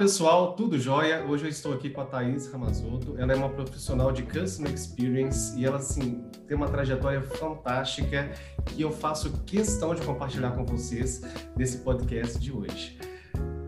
[0.00, 1.24] pessoal, tudo jóia?
[1.24, 3.14] Hoje eu estou aqui com a Thaís Ramazoto.
[3.16, 8.32] Ela é uma profissional de Customer Experience e ela, assim, tem uma trajetória fantástica
[8.66, 11.22] que eu faço questão de compartilhar com vocês
[11.56, 12.98] nesse podcast de hoje.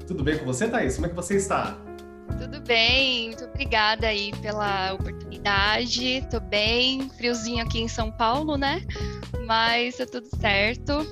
[0.07, 0.95] Tudo bem com você, Thaís?
[0.95, 1.77] Como é que você está?
[2.39, 6.27] Tudo bem, muito obrigada aí pela oportunidade.
[6.31, 8.83] Tô bem, friozinho aqui em São Paulo, né?
[9.47, 11.07] Mas tá tudo certo.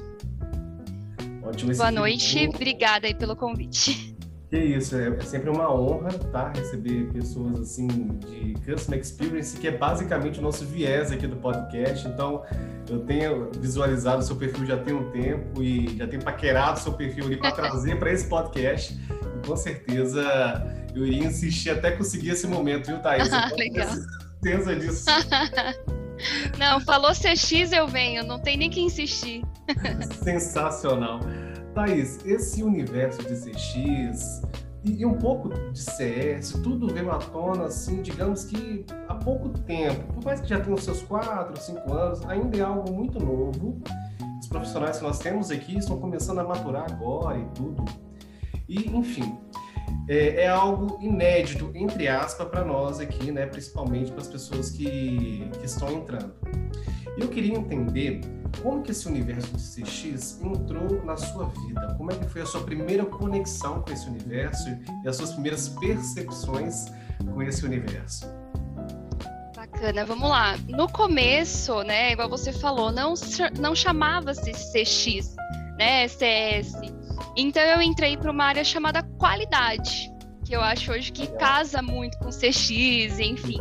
[1.43, 1.75] Ótimo.
[1.75, 4.17] Boa noite, obrigada aí pelo convite.
[4.51, 6.53] Que isso, é, é, sempre uma honra, tá?
[6.53, 12.09] Receber pessoas assim de Customer Experience, que é basicamente o nosso viés aqui do podcast.
[12.09, 12.43] Então,
[12.89, 16.83] eu tenho visualizado o seu perfil já tem um tempo e já tenho paquerado o
[16.83, 18.93] seu perfil ali para trazer para esse podcast.
[18.93, 20.21] E com certeza
[20.97, 23.31] eu iria insistir até conseguir esse momento, viu, Thaís?
[23.31, 23.89] Eu Legal.
[24.43, 25.05] certeza disso.
[26.59, 29.43] Não, falou CX, eu venho, não tem nem que insistir.
[30.23, 31.21] Sensacional.
[31.75, 34.43] Thaís, esse universo de CX
[34.83, 39.51] e, e, um pouco de CS, tudo veio à tona, assim, digamos que há pouco
[39.51, 40.13] tempo.
[40.15, 43.83] Por mais que já tenha os seus quatro, cinco anos, ainda é algo muito novo.
[44.41, 47.85] Os profissionais que nós temos aqui estão começando a maturar agora e tudo.
[48.67, 49.39] E, enfim,
[50.09, 53.47] é, é algo inédito, entre aspas, para nós aqui, né?
[53.47, 56.33] Principalmente para as pessoas que, que estão entrando.
[57.19, 58.21] Eu queria entender
[58.63, 61.95] como que esse universo de CX entrou na sua vida?
[61.97, 64.69] Como é que foi a sua primeira conexão com esse universo
[65.05, 66.87] e as suas primeiras percepções
[67.33, 68.27] com esse universo?
[69.55, 70.57] Bacana, vamos lá.
[70.69, 73.15] No começo, né, igual você falou, não,
[73.59, 75.37] não chamava-se CX,
[75.79, 76.73] né, CS.
[77.37, 80.11] Então eu entrei para uma área chamada qualidade,
[80.45, 83.61] que eu acho hoje que casa muito com CX, enfim.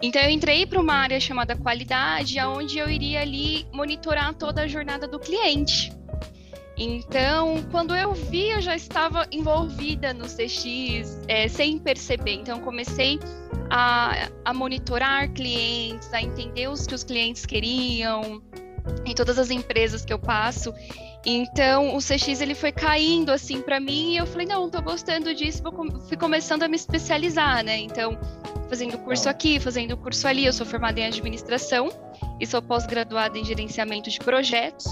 [0.00, 4.68] Então eu entrei para uma área chamada qualidade, onde eu iria ali monitorar toda a
[4.68, 5.92] jornada do cliente.
[6.80, 12.34] Então, quando eu vi, eu já estava envolvida no CX, é, sem perceber.
[12.34, 13.18] Então, comecei
[13.68, 18.40] a, a, monitorar clientes, a entender os que os clientes queriam,
[19.04, 20.72] em todas as empresas que eu passo.
[21.26, 25.34] Então, o CX ele foi caindo assim para mim e eu falei, não, estou gostando
[25.34, 27.76] disso, vou, fui começando a me especializar, né?
[27.76, 28.18] Então,
[28.68, 30.44] fazendo curso aqui, fazendo curso ali.
[30.44, 31.88] Eu sou formada em administração
[32.40, 34.86] e sou pós-graduada em gerenciamento de projetos.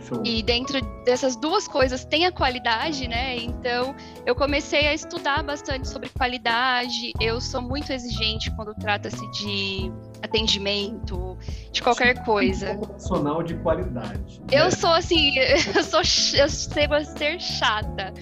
[0.00, 0.20] Show.
[0.24, 3.36] E dentro dessas duas coisas tem a qualidade, né?
[3.36, 3.94] Então
[4.26, 7.12] eu comecei a estudar bastante sobre qualidade.
[7.20, 9.90] Eu sou muito exigente quando trata-se de
[10.24, 11.36] atendimento,
[11.70, 12.72] de qualquer coisa.
[12.72, 14.40] Um profissional de qualidade.
[14.40, 14.46] Né?
[14.50, 16.02] Eu sou assim, eu sou
[16.34, 18.12] eu a ser chata.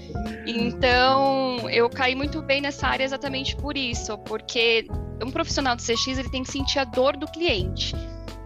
[0.46, 4.86] Então, eu caí muito bem nessa área exatamente por isso, porque
[5.24, 7.94] um profissional de CX ele tem que sentir a dor do cliente.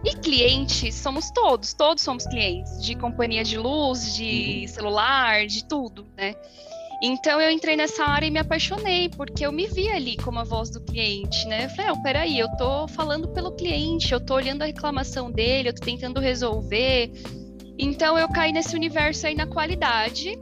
[0.05, 4.67] E clientes somos todos, todos somos clientes de companhia de luz, de uhum.
[4.67, 6.35] celular, de tudo, né?
[7.01, 10.43] Então eu entrei nessa área e me apaixonei, porque eu me vi ali como a
[10.43, 11.65] voz do cliente, né?
[11.65, 15.69] Eu falei, oh, peraí, eu tô falando pelo cliente, eu tô olhando a reclamação dele,
[15.69, 17.11] eu tô tentando resolver.
[17.77, 20.39] Então eu caí nesse universo aí na qualidade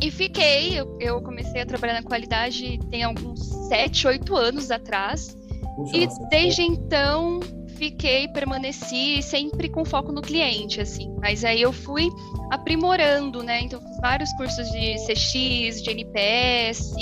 [0.00, 0.80] e fiquei.
[0.80, 5.36] Eu, eu comecei a trabalhar na qualidade tem alguns sete, oito anos atrás.
[5.76, 7.40] Puxa, e desde então
[7.74, 11.14] fiquei, permaneci sempre com foco no cliente, assim.
[11.20, 12.08] Mas aí eu fui
[12.50, 13.60] aprimorando, né?
[13.62, 16.94] Então, fiz vários cursos de CX, de NPS,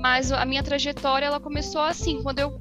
[0.00, 2.60] mas a minha trajetória, ela começou assim, quando eu,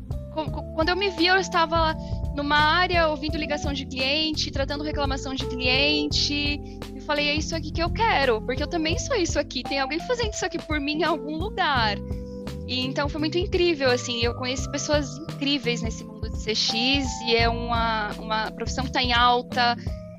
[0.75, 1.95] quando eu me vi, eu estava
[2.35, 6.59] numa área ouvindo ligação de cliente, tratando reclamação de cliente,
[6.95, 9.79] e falei, é isso aqui que eu quero, porque eu também sou isso aqui, tem
[9.79, 11.97] alguém fazendo isso aqui por mim em algum lugar.
[12.67, 17.49] E então foi muito incrível, assim, eu conheci pessoas incríveis nesse mundo CX e é
[17.49, 19.75] uma, uma profissão que está em alta.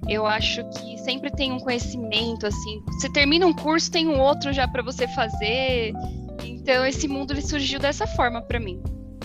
[0.08, 2.82] Eu acho que sempre tem um conhecimento, assim.
[2.86, 5.92] Você termina um curso, tem um outro já para você fazer.
[6.44, 8.83] Então, esse mundo ele surgiu dessa forma para mim.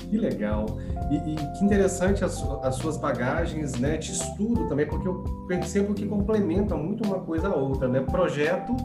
[0.09, 0.65] Que legal.
[1.09, 5.93] E, e, que interessante as, as, suas bagagens né, de estudo também, porque eu percebo
[5.93, 7.99] que complementam muito uma coisa a outra, né?
[8.01, 8.75] Projeto,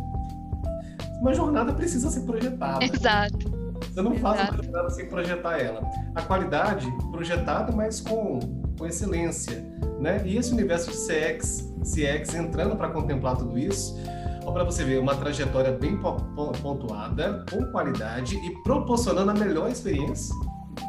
[1.20, 2.84] uma jornada precisa ser projetada.
[2.84, 3.59] Exato.
[3.92, 5.82] Você não faz uma jornada sem projetar ela.
[6.14, 8.38] A qualidade projetada, mas com,
[8.78, 9.64] com excelência,
[9.98, 10.22] né?
[10.25, 13.98] E esse universo de CX, CX entrando para contemplar tudo isso,
[14.52, 15.96] para você ver uma trajetória bem
[16.62, 20.34] pontuada, com qualidade e proporcionando a melhor experiência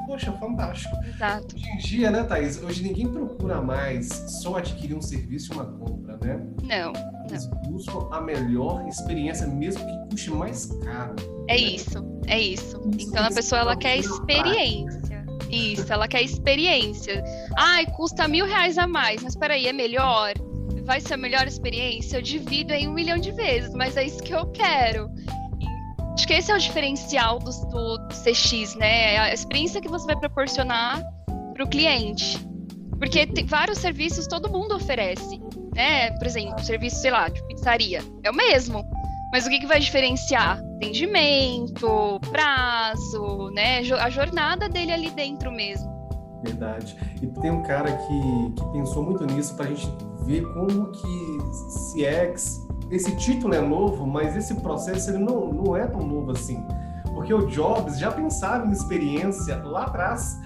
[0.05, 0.95] Poxa, fantástico.
[1.05, 1.55] Exato.
[1.55, 2.61] Hoje em dia, né, Thaís?
[2.61, 6.41] Hoje ninguém procura mais só adquirir um serviço e uma compra, né?
[6.63, 6.93] Não.
[7.29, 11.15] Eles buscam a melhor experiência, mesmo que custe mais caro.
[11.47, 12.81] É isso, é isso.
[12.99, 15.25] Então a pessoa ela quer experiência.
[15.49, 17.23] Isso, ela quer experiência.
[17.57, 20.33] Ai, custa mil reais a mais, mas peraí, é melhor?
[20.83, 22.17] Vai ser a melhor experiência?
[22.17, 25.09] Eu divido em um milhão de vezes, mas é isso que eu quero.
[26.21, 29.15] Acho que esse é o diferencial do, do, do CX, né?
[29.15, 31.03] É a experiência que você vai proporcionar
[31.51, 32.37] para o cliente.
[32.99, 35.41] Porque tem vários serviços todo mundo oferece,
[35.75, 36.11] né?
[36.19, 38.03] Por exemplo, serviço, sei lá, de pizzaria.
[38.21, 38.85] É o mesmo.
[39.33, 40.59] Mas o que, que vai diferenciar?
[40.75, 43.79] Atendimento, prazo, né?
[43.99, 45.89] A jornada dele ali dentro mesmo.
[46.43, 46.95] Verdade.
[47.19, 49.91] E tem um cara que, que pensou muito nisso para a gente
[50.23, 51.37] ver como que
[51.95, 52.59] CX
[52.91, 56.63] esse título é novo, mas esse processo ele não, não é tão novo assim.
[57.13, 60.39] Porque o Jobs já pensava em experiência lá atrás.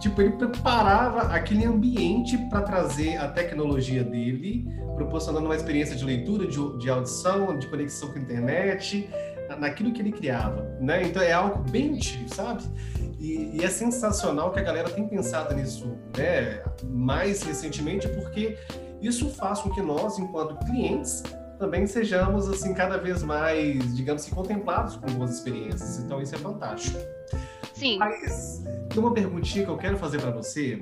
[0.00, 6.46] Tipo, ele preparava aquele ambiente para trazer a tecnologia dele, proporcionando uma experiência de leitura,
[6.46, 9.08] de, de audição, de conexão com a internet,
[9.58, 11.04] naquilo que ele criava, né?
[11.04, 12.64] Então é algo bem antigo, sabe?
[13.18, 16.62] E, e, é sensacional que a galera tem pensado nisso, né?
[16.84, 18.58] Mais recentemente, porque
[19.06, 21.22] isso faz com que nós, enquanto clientes,
[21.58, 25.98] também sejamos assim cada vez mais, digamos que contemplados com boas experiências.
[25.98, 26.98] Então isso é fantástico.
[27.74, 27.98] Sim.
[27.98, 30.80] Mas tem uma perguntinha que eu quero fazer para você,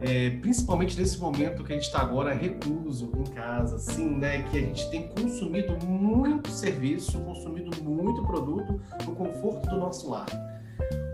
[0.00, 4.58] é, principalmente nesse momento que a gente está agora recluso em casa, assim, né, que
[4.58, 10.26] a gente tem consumido muito serviço, consumido muito produto no conforto do nosso lar.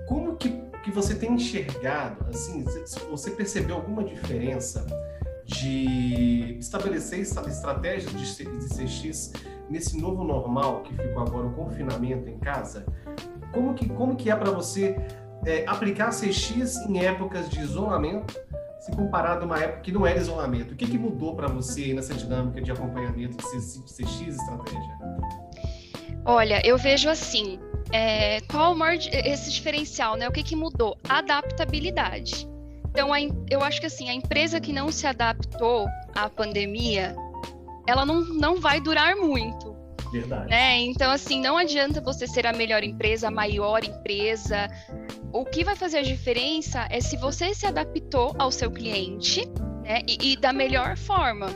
[0.08, 0.50] Como que,
[0.82, 2.64] que você tem enxergado, assim,
[3.08, 4.84] você percebeu alguma diferença?
[5.44, 8.26] De estabelecer estratégias de,
[8.74, 9.32] CX
[9.68, 12.86] nesse novo normal que ficou agora o confinamento em casa?
[13.52, 14.96] Como que, como que é para você
[15.46, 18.38] é, aplicar CX em épocas de isolamento,
[18.80, 20.72] se comparado a uma época que não era isolamento?
[20.72, 24.98] O que, que mudou para você nessa dinâmica de acompanhamento de CX estratégia?
[26.24, 27.58] Olha, eu vejo assim,
[27.92, 30.28] é, qual o maior, esse diferencial, né?
[30.28, 30.96] O que, que mudou?
[31.08, 32.51] Adaptabilidade.
[32.92, 33.18] Então, a,
[33.50, 37.16] eu acho que assim, a empresa que não se adaptou à pandemia,
[37.86, 39.74] ela não, não vai durar muito.
[40.12, 40.50] Verdade.
[40.50, 40.80] Né?
[40.80, 44.68] Então, assim, não adianta você ser a melhor empresa, a maior empresa.
[45.32, 49.46] O que vai fazer a diferença é se você se adaptou ao seu cliente
[49.82, 50.00] né?
[50.06, 51.46] e, e da melhor forma.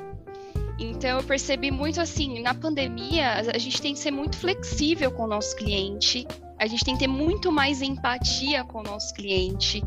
[0.78, 5.24] Então, eu percebi muito assim, na pandemia, a gente tem que ser muito flexível com
[5.24, 6.26] o nosso cliente,
[6.58, 9.82] a gente tem que ter muito mais empatia com o nosso cliente.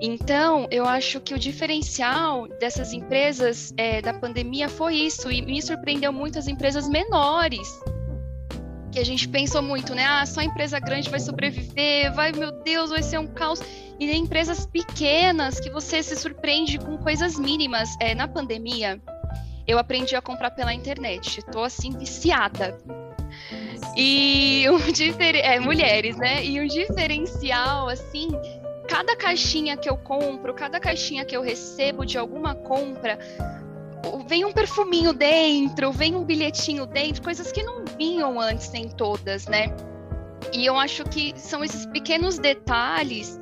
[0.00, 5.60] Então, eu acho que o diferencial dessas empresas é, da pandemia foi isso, e me
[5.60, 7.68] surpreendeu muito as empresas menores,
[8.90, 10.04] que a gente pensou muito, né?
[10.04, 13.60] Ah, só empresa grande vai sobreviver, vai, meu Deus, vai ser um caos.
[13.98, 17.90] E tem empresas pequenas que você se surpreende com coisas mínimas.
[18.00, 19.00] É, na pandemia,
[19.66, 21.38] eu aprendi a comprar pela internet.
[21.38, 22.76] Estou assim viciada.
[23.96, 25.36] E um difer...
[25.36, 26.44] é, mulheres, né?
[26.44, 28.28] E um diferencial assim
[28.90, 33.16] cada caixinha que eu compro, cada caixinha que eu recebo de alguma compra,
[34.26, 39.46] vem um perfuminho dentro, vem um bilhetinho dentro, coisas que não vinham antes em todas,
[39.46, 39.68] né?
[40.52, 43.40] E eu acho que são esses pequenos detalhes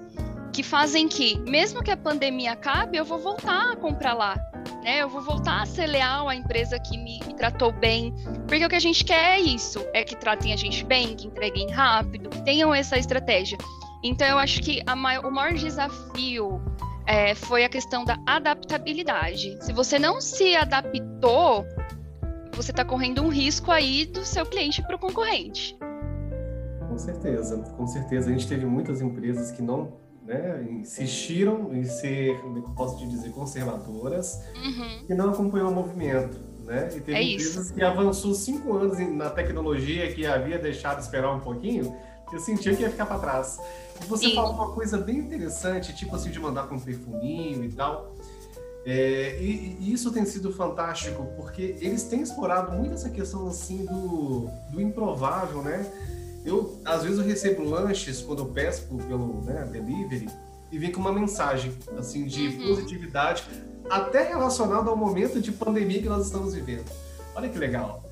[0.52, 4.36] que fazem que, mesmo que a pandemia acabe, eu vou voltar a comprar lá,
[4.82, 4.98] né?
[4.98, 8.14] Eu vou voltar a ser leal à empresa que me, me, tratou bem,
[8.46, 11.26] porque o que a gente quer é isso, é que tratem a gente bem, que
[11.26, 13.56] entreguem rápido, que tenham essa estratégia.
[14.02, 16.61] Então, eu acho que maior, o maior desafio
[17.07, 19.57] é, foi a questão da adaptabilidade.
[19.61, 21.67] Se você não se adaptou,
[22.52, 25.76] você está correndo um risco aí do seu cliente para o concorrente.
[26.88, 28.28] Com certeza, com certeza.
[28.28, 29.93] A gente teve muitas empresas que não
[30.28, 35.07] né, insistiram em ser, é posso te dizer, conservadoras, uhum.
[35.09, 36.38] e não acompanhou o movimento.
[36.64, 36.90] Né?
[36.95, 37.75] E teve é empresas isso.
[37.75, 41.97] que avançou cinco anos na tecnologia que havia deixado esperar um pouquinho,
[42.37, 43.58] eu sentia que ia ficar para trás.
[44.02, 47.73] E você falou uma coisa bem interessante, tipo assim, de mandar com um perfuminho e
[47.73, 48.14] tal.
[48.87, 53.85] É, e, e, isso tem sido fantástico, porque eles têm explorado muito essa questão assim
[53.85, 55.85] do, do improvável, né?
[56.44, 60.28] Eu, às vezes, eu recebo lanches quando eu peço pelo né, delivery
[60.70, 62.68] e vem com uma mensagem assim de uhum.
[62.68, 63.44] positividade,
[63.90, 66.90] até relacionada ao momento de pandemia que nós estamos vivendo.
[67.35, 68.02] Olha que legal.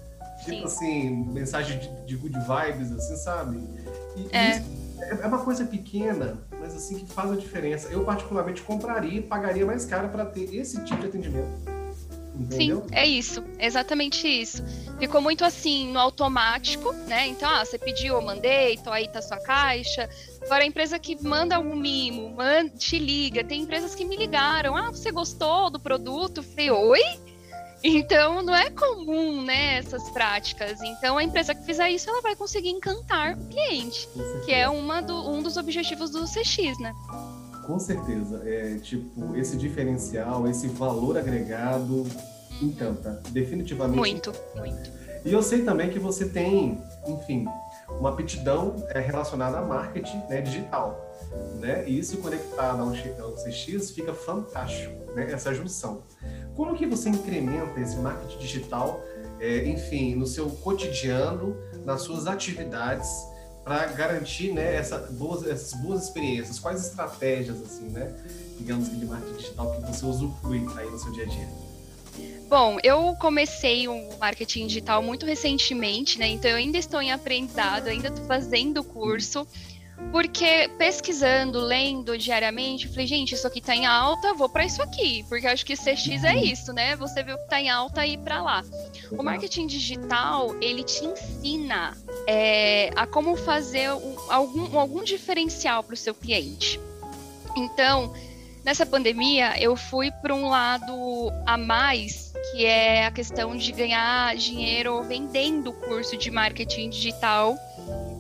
[0.45, 0.65] Tipo Sim.
[0.65, 3.57] Assim, mensagem de, de good vibes, assim, sabe?
[4.17, 4.63] E é.
[5.23, 7.89] é uma coisa pequena, mas assim que faz a diferença.
[7.89, 11.77] Eu particularmente compraria e pagaria mais caro para ter esse tipo de atendimento.
[12.39, 12.85] Entendeu?
[12.87, 14.63] Sim, é isso, é exatamente isso.
[14.99, 17.27] Ficou muito assim no automático, né?
[17.29, 20.09] Então, ah, você pediu, eu mandei, então aí tá sua caixa.
[20.43, 24.77] Agora, a empresa que manda algum mimo, manda, te liga, tem empresas que me ligaram,
[24.77, 26.43] ah, você gostou do produto?
[26.43, 27.01] falei, oi?
[27.83, 30.81] Então, não é comum, né, essas práticas.
[30.83, 34.09] Então, a empresa que fizer isso, ela vai conseguir encantar o cliente,
[34.45, 36.95] que é uma do, um dos objetivos do CX, né?
[37.67, 38.43] Com certeza.
[38.45, 42.07] É, tipo, esse diferencial, esse valor agregado
[42.63, 43.21] encanta.
[43.31, 43.97] Definitivamente.
[43.97, 44.91] Muito, muito.
[45.25, 47.47] E eu sei também que você tem, enfim,
[47.89, 51.06] uma aptidão é, relacionada a marketing né, digital.
[51.61, 51.89] Né?
[51.89, 55.31] E isso conectado ao CX fica fantástico, né?
[55.33, 56.03] essa junção.
[56.55, 59.03] Como que você incrementa esse marketing digital,
[59.41, 63.09] é, enfim, no seu cotidiano, nas suas atividades,
[63.65, 66.59] para garantir né, essa boas, essas boas experiências?
[66.59, 68.15] Quais estratégias, assim, né,
[68.59, 71.67] digamos de marketing digital que você usufrui aí no seu dia a dia?
[72.49, 76.29] Bom, eu comecei o marketing digital muito recentemente, né?
[76.29, 79.45] Então eu ainda estou em aprendizado, ainda estou fazendo o curso.
[80.13, 84.83] Porque pesquisando, lendo diariamente, eu falei, gente, isso aqui tá em alta, vou para isso
[84.83, 86.95] aqui, porque eu acho que CX é isso, né?
[86.97, 88.63] Você vê o que tá em alta e ir para lá.
[89.11, 95.95] O marketing digital, ele te ensina é, a como fazer um, algum, algum diferencial para
[95.95, 96.79] o seu cliente.
[97.57, 98.13] Então,
[98.63, 100.93] nessa pandemia, eu fui para um lado
[101.47, 107.57] a mais, que é a questão de ganhar dinheiro vendendo o curso de marketing digital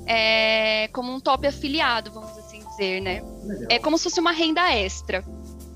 [0.07, 3.23] é, como um top afiliado, vamos assim dizer, né?
[3.45, 3.69] Legal.
[3.71, 5.25] É como se fosse uma renda extra.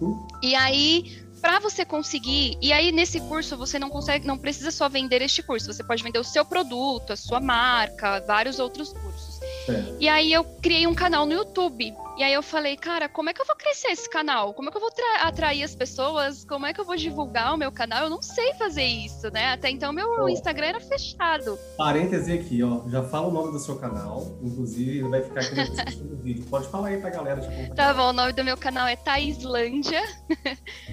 [0.01, 0.27] Uh.
[0.43, 4.89] E aí, para você conseguir, e aí nesse curso você não consegue, não precisa só
[4.89, 9.30] vender este curso, você pode vender o seu produto, a sua marca, vários outros cursos.
[9.71, 9.95] É.
[10.01, 13.33] E aí eu criei um canal no YouTube e aí eu falei, cara, como é
[13.33, 14.53] que eu vou crescer esse canal?
[14.53, 14.91] Como é que eu vou
[15.23, 16.45] atrair as pessoas?
[16.45, 18.05] Como é que eu vou divulgar o meu canal?
[18.05, 19.55] Eu não sei fazer isso, né?
[19.55, 21.59] Até então meu Instagram era fechado.
[21.79, 22.87] Parêntese aqui, ó.
[22.91, 24.37] Já fala o nome do seu canal.
[24.43, 26.45] Inclusive, ele vai ficar aqui do vídeo.
[26.45, 27.41] Pode falar aí pra galera.
[27.75, 30.03] Tá bom, o nome do meu canal é Thaislândia.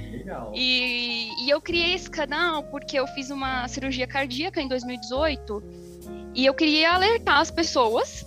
[0.09, 0.53] Legal.
[0.55, 5.61] E, e eu criei esse canal porque eu fiz uma cirurgia cardíaca em 2018
[6.33, 8.26] e eu queria alertar as pessoas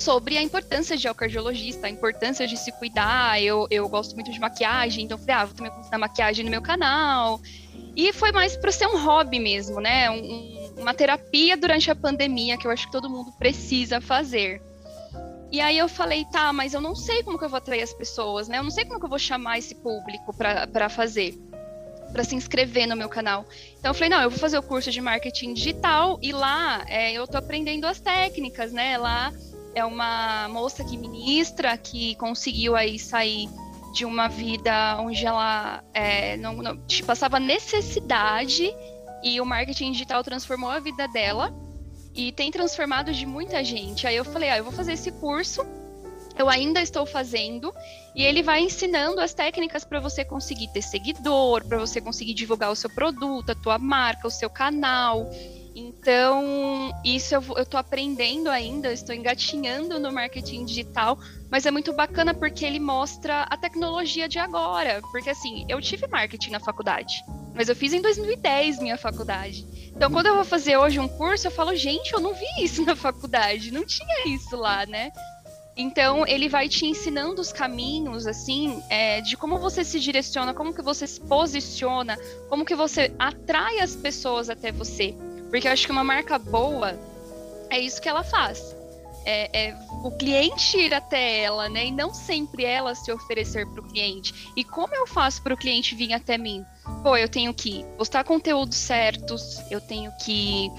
[0.00, 3.42] sobre a importância de ir ao cardiologista, a importância de se cuidar.
[3.42, 6.62] Eu, eu gosto muito de maquiagem, então falei, ah, vou também postar maquiagem no meu
[6.62, 7.40] canal.
[7.94, 10.10] E foi mais para ser um hobby mesmo, né?
[10.10, 14.62] Um, uma terapia durante a pandemia que eu acho que todo mundo precisa fazer.
[15.52, 17.92] E aí eu falei, tá, mas eu não sei como que eu vou atrair as
[17.92, 18.58] pessoas, né?
[18.58, 21.34] Eu não sei como que eu vou chamar esse público para fazer,
[22.12, 23.44] para se inscrever no meu canal.
[23.76, 27.12] Então eu falei, não, eu vou fazer o curso de marketing digital e lá é,
[27.12, 28.96] eu tô aprendendo as técnicas, né?
[28.96, 29.32] Lá
[29.74, 33.48] é uma moça que ministra, que conseguiu aí sair
[33.92, 38.72] de uma vida onde ela é, não, não passava necessidade
[39.22, 41.52] e o marketing digital transformou a vida dela
[42.14, 44.06] e tem transformado de muita gente.
[44.06, 45.64] Aí eu falei, ah, eu vou fazer esse curso,
[46.36, 47.72] eu ainda estou fazendo,
[48.14, 52.70] e ele vai ensinando as técnicas para você conseguir ter seguidor, para você conseguir divulgar
[52.70, 55.28] o seu produto, a tua marca, o seu canal.
[55.74, 61.18] Então, isso eu, eu tô aprendendo ainda, estou engatinhando no marketing digital,
[61.50, 65.00] mas é muito bacana porque ele mostra a tecnologia de agora.
[65.12, 67.24] Porque assim, eu tive marketing na faculdade,
[67.54, 69.64] mas eu fiz em 2010 minha faculdade.
[69.94, 72.84] Então, quando eu vou fazer hoje um curso, eu falo, gente, eu não vi isso
[72.84, 75.12] na faculdade, não tinha isso lá, né?
[75.76, 80.74] Então, ele vai te ensinando os caminhos, assim, é, de como você se direciona, como
[80.74, 85.14] que você se posiciona, como que você atrai as pessoas até você.
[85.50, 86.98] Porque eu acho que uma marca boa
[87.68, 88.74] é isso que ela faz.
[89.24, 91.86] É, é, o cliente ir até ela, né?
[91.86, 94.50] E não sempre ela se oferecer para o cliente.
[94.56, 96.64] E como eu faço para o cliente vir até mim?
[97.02, 100.70] Pô, eu tenho que postar conteúdos certos, eu tenho que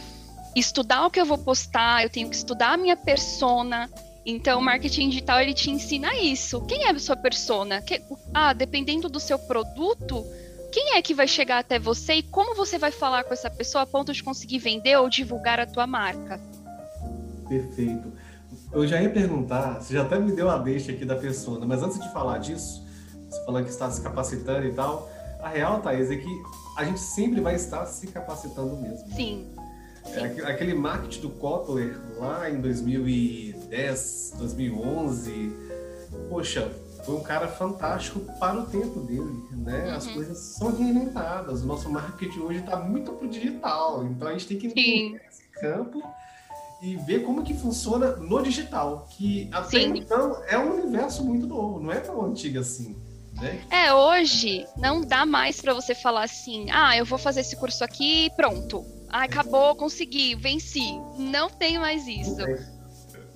[0.56, 3.90] estudar o que eu vou postar, eu tenho que estudar a minha persona.
[4.26, 6.62] Então, o marketing digital ele te ensina isso.
[6.66, 7.82] Quem é a sua persona?
[7.82, 8.02] Que,
[8.34, 10.26] ah, dependendo do seu produto,
[10.72, 13.84] quem é que vai chegar até você e como você vai falar com essa pessoa
[13.84, 16.40] a ponto de conseguir vender ou divulgar a tua marca?
[17.48, 18.12] Perfeito.
[18.72, 21.84] Eu já ia perguntar, você já até me deu a deixa aqui da pessoa, mas
[21.84, 22.86] antes de falar disso,
[23.30, 25.12] você falando que está se capacitando e tal,
[25.42, 26.42] a real, Thaís, é que
[26.78, 29.06] a gente sempre vai estar se capacitando mesmo.
[29.14, 29.54] Sim.
[30.06, 35.54] É, aquele marketing do Kotler lá em 2010, 2011,
[36.30, 36.72] poxa,
[37.04, 39.88] foi um cara fantástico para o tempo dele, né?
[39.88, 39.96] Uhum.
[39.96, 41.62] As coisas são reinventadas.
[41.62, 45.20] O nosso marketing hoje está muito pro digital, então a gente tem que entender Sim.
[45.28, 46.02] esse campo
[46.82, 49.94] e ver como que funciona no digital, que até Sim.
[49.98, 52.96] então é um universo muito novo, não é tão antigo assim.
[53.34, 53.62] Né?
[53.70, 57.84] É, hoje não dá mais para você falar assim, ah, eu vou fazer esse curso
[57.84, 58.86] aqui e pronto.
[59.10, 61.00] Ah, acabou, consegui, venci.
[61.18, 62.38] Não tem mais isso.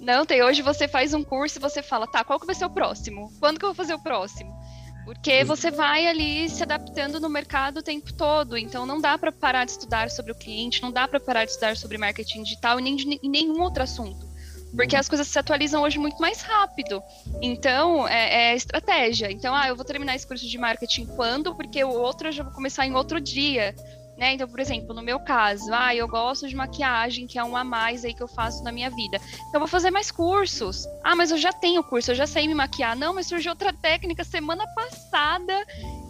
[0.06, 0.44] Não tem.
[0.44, 3.34] Hoje você faz um curso e você fala, tá, qual que vai ser o próximo?
[3.40, 4.56] Quando que eu vou fazer o próximo?
[5.04, 8.56] Porque você vai ali se adaptando no mercado o tempo todo.
[8.56, 11.52] Então não dá para parar de estudar sobre o cliente, não dá para parar de
[11.52, 14.28] estudar sobre marketing digital e nem de nenhum outro assunto.
[14.76, 17.02] Porque as coisas se atualizam hoje muito mais rápido.
[17.42, 19.32] Então, é, é, estratégia.
[19.32, 21.56] Então, ah, eu vou terminar esse curso de marketing quando?
[21.56, 23.74] Porque o outro eu já vou começar em outro dia.
[24.18, 24.34] Né?
[24.34, 27.64] Então, por exemplo, no meu caso, ah, eu gosto de maquiagem, que é um a
[27.64, 29.20] mais aí que eu faço na minha vida.
[29.50, 30.88] Então, vou fazer mais cursos.
[31.04, 32.96] Ah, mas eu já tenho curso, eu já sei me maquiar.
[32.96, 35.54] Não, mas surgiu outra técnica semana passada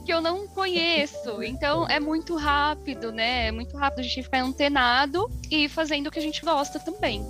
[0.05, 1.41] que eu não conheço.
[1.41, 3.47] Então, é muito rápido, né?
[3.47, 7.25] É muito rápido a gente ficar antenado e fazendo o que a gente gosta também.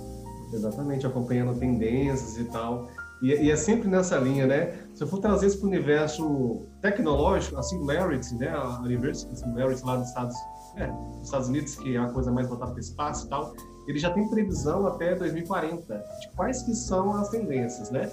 [0.52, 2.88] Exatamente, acompanhando tendências e tal.
[3.22, 4.74] E, e, é sempre nessa linha, né?
[4.94, 8.50] Se eu for trazer isso para o universo tecnológico, a Singularity, né?
[8.50, 10.36] A University Singularity lá dos Estados,
[10.76, 13.54] é, dos Estados Unidos, que é a coisa mais voltada para o espaço e tal,
[13.86, 18.10] ele já tem previsão até 2040 de quais que são as tendências, né?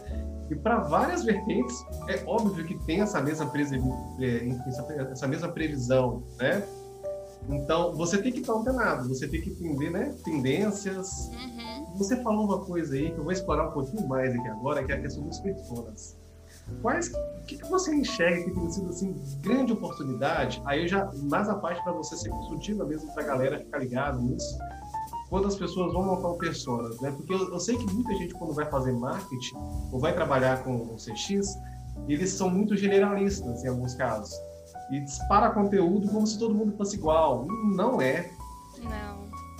[0.49, 1.75] E para várias vertentes,
[2.07, 3.51] é óbvio que tem essa mesma,
[4.19, 6.63] é, essa mesma previsão, né?
[7.49, 10.15] Então, você tem que estar antenado, você tem que entender, né?
[10.23, 11.29] Tendências.
[11.29, 11.97] Uhum.
[11.97, 14.91] Você falou uma coisa aí que eu vou explorar um pouquinho mais aqui agora, que
[14.91, 16.22] é a questão dos personas.
[16.81, 20.61] Quais, o que, você enxerga que tem sido assim grande oportunidade?
[20.65, 24.21] Aí já mais a parte para você ser consultiva mesmo para a galera ficar ligado
[24.21, 24.57] nisso.
[25.29, 27.11] Quando as pessoas vão montar um personas, né?
[27.11, 29.55] Porque eu, eu, sei que muita gente quando vai fazer marketing
[29.91, 31.57] ou vai trabalhar com o CX,
[32.07, 34.33] eles são muito generalistas em alguns casos
[34.91, 37.45] e dispara conteúdo como se todo mundo fosse igual.
[37.75, 38.29] Não é.
[38.83, 39.12] Não.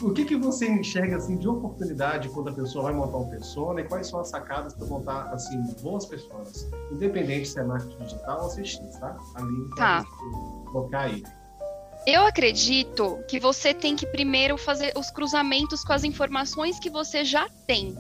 [0.04, 3.80] O que, que você enxerga assim de oportunidade quando a pessoa vai montar um persona
[3.80, 8.44] e quais são as sacadas para montar assim boas pessoas, independente se é marketing digital
[8.44, 9.18] ou CX, tá?
[9.36, 10.04] Ali tá.
[10.70, 11.24] colocar aí.
[12.06, 17.24] Eu acredito que você tem que primeiro fazer os cruzamentos com as informações que você
[17.24, 17.96] já tem.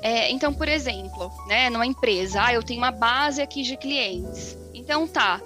[0.00, 4.56] É, então, por exemplo, né, numa empresa, ah, eu tenho uma base aqui de clientes.
[4.72, 5.42] Então tá,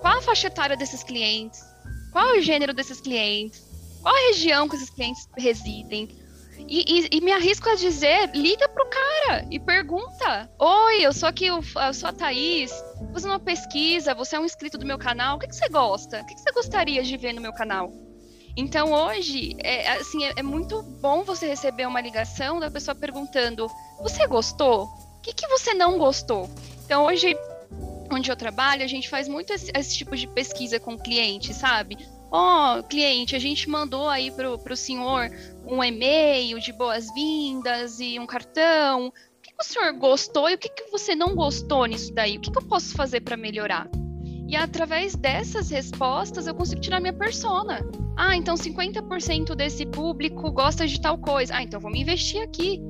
[0.00, 1.64] qual a faixa etária desses clientes,
[2.10, 3.67] qual é o gênero desses clientes,
[4.08, 6.08] qual a região que esses clientes residem.
[6.66, 11.28] E, e, e me arrisco a dizer, liga pro cara e pergunta: Oi, eu sou
[11.28, 11.62] aqui, eu
[11.92, 12.72] sou a Thaís,
[13.12, 16.22] fazer uma pesquisa, você é um inscrito do meu canal, o que, que você gosta?
[16.22, 17.92] O que, que você gostaria de ver no meu canal?
[18.56, 23.70] Então hoje, é, assim, é, é, muito bom você receber uma ligação da pessoa perguntando:
[24.02, 24.84] Você gostou?
[24.84, 26.50] O que, que você não gostou?
[26.84, 27.36] Então hoje
[28.10, 31.52] onde eu trabalho, a gente faz muito esse, esse tipo de pesquisa com o cliente,
[31.52, 31.98] sabe?
[32.30, 35.30] Ó, oh, cliente, a gente mandou aí pro, pro senhor
[35.66, 39.08] um e-mail de boas-vindas e um cartão.
[39.08, 39.12] O
[39.42, 42.36] que, que, o senhor gostou e o que, que você não gostou nisso daí?
[42.36, 43.88] O que, que eu posso fazer para melhorar?
[44.46, 47.80] E através dessas respostas eu consigo tirar minha persona.
[48.16, 51.54] Ah, então 50% desse público gosta de tal coisa.
[51.54, 52.80] Ah, então vamos investir aqui.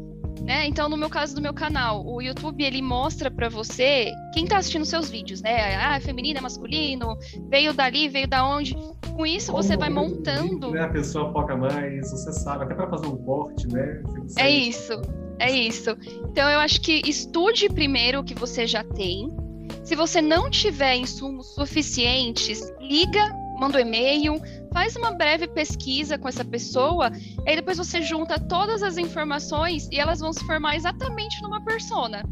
[0.43, 0.67] Né?
[0.67, 4.59] Então, no meu caso do meu canal, o YouTube ele mostra para você quem está
[4.59, 5.77] assistindo seus vídeos, né?
[5.77, 8.75] Ah, é feminino, é masculino, veio dali, veio da onde.
[9.15, 10.71] Com isso você vai montando.
[10.71, 10.81] Né?
[10.81, 14.03] A pessoa foca mais, você sabe, até para fazer um corte, né?
[14.39, 14.93] É isso,
[15.39, 15.91] é isso.
[16.31, 19.29] Então eu acho que estude primeiro o que você já tem.
[19.83, 24.41] Se você não tiver insumos suficientes, liga, manda um e-mail,
[24.73, 27.11] faz uma breve pesquisa com essa pessoa,
[27.47, 32.23] aí depois você junta todas as informações e elas vão se formar exatamente numa persona.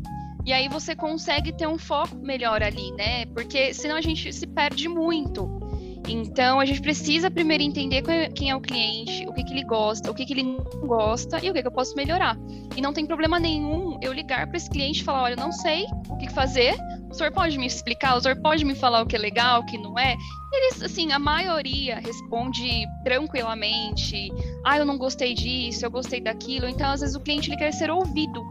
[0.45, 3.27] E aí você consegue ter um foco melhor ali, né?
[3.27, 5.61] Porque senão a gente se perde muito.
[6.09, 10.09] Então a gente precisa primeiro entender quem é o cliente, o que, que ele gosta,
[10.09, 12.39] o que, que ele não gosta e o que, que eu posso melhorar.
[12.77, 15.51] E não tem problema nenhum eu ligar para esse cliente e falar: olha, eu não
[15.51, 16.77] sei o que fazer,
[17.17, 19.67] o senhor pode me explicar, o senhor pode me falar o que é legal, o
[19.67, 20.15] que não é?
[20.53, 24.31] Eles, assim, a maioria responde tranquilamente:
[24.65, 26.69] ah, eu não gostei disso, eu gostei daquilo.
[26.69, 28.45] Então, às vezes, o cliente ele quer ser ouvido.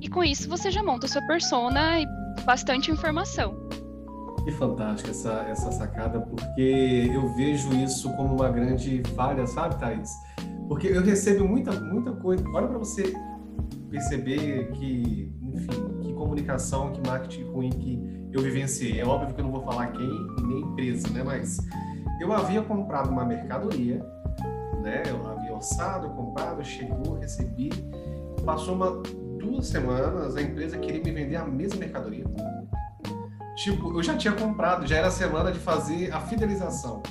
[0.00, 2.06] E com isso você já monta a sua persona e
[2.44, 3.54] bastante informação.
[4.44, 10.10] Que fantástica essa, essa sacada, porque eu vejo isso como uma grande falha, sabe, Thaís?
[10.68, 12.48] Porque eu recebo muita, muita coisa.
[12.54, 13.12] Olha para você
[13.90, 15.85] perceber que, enfim,
[16.26, 19.00] comunicação, que marketing ruim que eu vivenciei.
[19.00, 20.08] É óbvio que eu não vou falar quem
[20.42, 21.22] nem empresa, né?
[21.22, 21.58] Mas
[22.20, 24.04] eu havia comprado uma mercadoria,
[24.82, 25.04] né?
[25.08, 27.70] Eu havia orçado, comprado, chegou, recebi.
[28.44, 29.02] Passou uma,
[29.38, 32.24] duas semanas, a empresa queria me vender a mesma mercadoria
[33.56, 37.02] Tipo, eu já tinha comprado, já era semana de fazer a fidelização.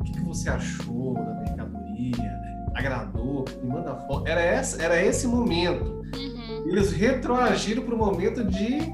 [0.00, 2.38] O que, que você achou da mercadoria?
[2.72, 3.44] Agradou?
[3.60, 4.28] Me manda foto.
[4.28, 6.04] Era, essa, era esse momento.
[6.68, 8.92] Eles retroagiram para o momento de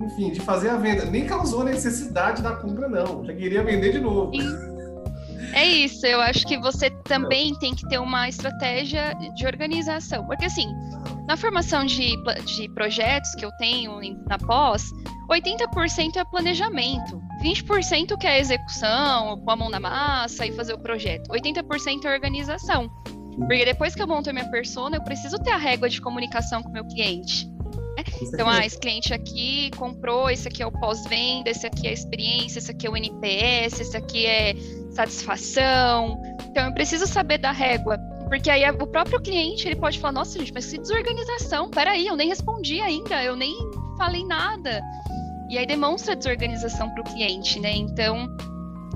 [0.00, 1.04] enfim, de fazer a venda.
[1.04, 3.24] Nem causou necessidade da compra, não.
[3.24, 4.32] Já queria vender de novo.
[5.52, 10.26] É isso, eu acho que você também tem que ter uma estratégia de organização.
[10.26, 10.66] Porque, assim,
[11.28, 12.12] na formação de,
[12.56, 14.82] de projetos que eu tenho na pós,
[15.30, 20.78] 80% é planejamento, 20% que é execução, com a mão na massa e fazer o
[20.78, 22.90] projeto, 80% é organização.
[23.36, 26.62] Porque depois que eu monto a minha persona, eu preciso ter a régua de comunicação
[26.62, 27.46] com o meu cliente.
[27.96, 28.04] Né?
[28.22, 31.92] Então, ah, esse cliente aqui comprou, esse aqui é o pós-venda, esse aqui é a
[31.92, 34.54] experiência, esse aqui é o NPS, esse aqui é
[34.90, 36.20] satisfação.
[36.48, 37.98] Então, eu preciso saber da régua.
[38.28, 42.16] Porque aí o próprio cliente ele pode falar, nossa, gente, mas que desorganização, peraí, eu
[42.16, 43.54] nem respondi ainda, eu nem
[43.98, 44.82] falei nada.
[45.50, 47.72] E aí demonstra desorganização para o cliente, né?
[47.76, 48.26] Então,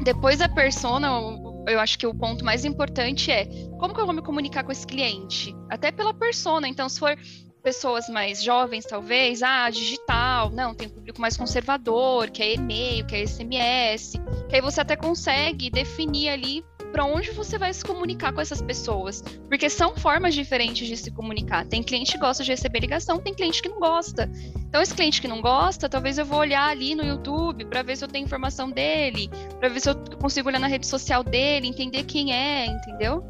[0.03, 1.20] depois da persona,
[1.66, 3.47] eu acho que o ponto mais importante é
[3.79, 5.55] como que eu vou me comunicar com esse cliente?
[5.71, 6.68] Até pela persona.
[6.68, 7.16] Então, se for
[7.62, 13.05] pessoas mais jovens, talvez, ah, digital, não, tem um público mais conservador, que é e-mail,
[13.05, 14.12] que é SMS,
[14.49, 18.61] que aí você até consegue definir ali para onde você vai se comunicar com essas
[18.61, 21.66] pessoas, porque são formas diferentes de se comunicar.
[21.66, 24.31] Tem cliente que gosta de receber ligação, tem cliente que não gosta.
[24.57, 27.96] Então, esse cliente que não gosta, talvez eu vou olhar ali no YouTube para ver
[27.96, 31.68] se eu tenho informação dele, para ver se eu consigo olhar na rede social dele,
[31.68, 33.24] entender quem é, entendeu?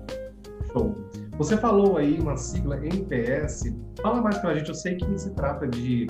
[0.72, 0.96] Show.
[1.38, 3.72] Você falou aí uma sigla NPS.
[4.02, 4.68] Fala mais para a gente.
[4.68, 6.08] Eu sei que se trata de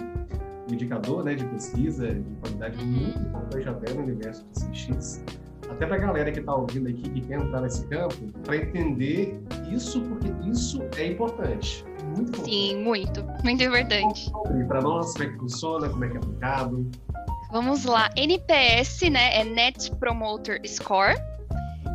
[0.72, 5.22] indicador né, de pesquisa de qualidade muito importante até no universo do CX
[5.78, 9.40] até para a galera que está ouvindo aqui e quer entrar nesse campo, para entender
[9.70, 11.84] isso, porque isso é importante.
[12.16, 12.50] Muito importante.
[12.50, 13.24] Sim, muito.
[13.44, 14.30] Muito importante.
[14.66, 16.90] Para nós, como é que funciona, como é que é aplicado?
[17.52, 18.10] Vamos lá.
[18.16, 21.16] NPS, né, é Net Promoter Score.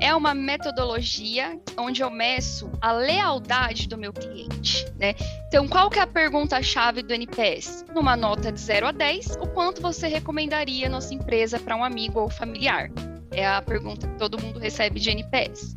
[0.01, 5.13] É uma metodologia onde eu meço a lealdade do meu cliente, né?
[5.47, 7.85] Então, qual que é a pergunta-chave do NPS?
[7.93, 11.83] Numa nota de 0 a 10, o quanto você recomendaria a nossa empresa para um
[11.83, 12.89] amigo ou familiar?
[13.33, 15.75] É a pergunta que todo mundo recebe de NPS.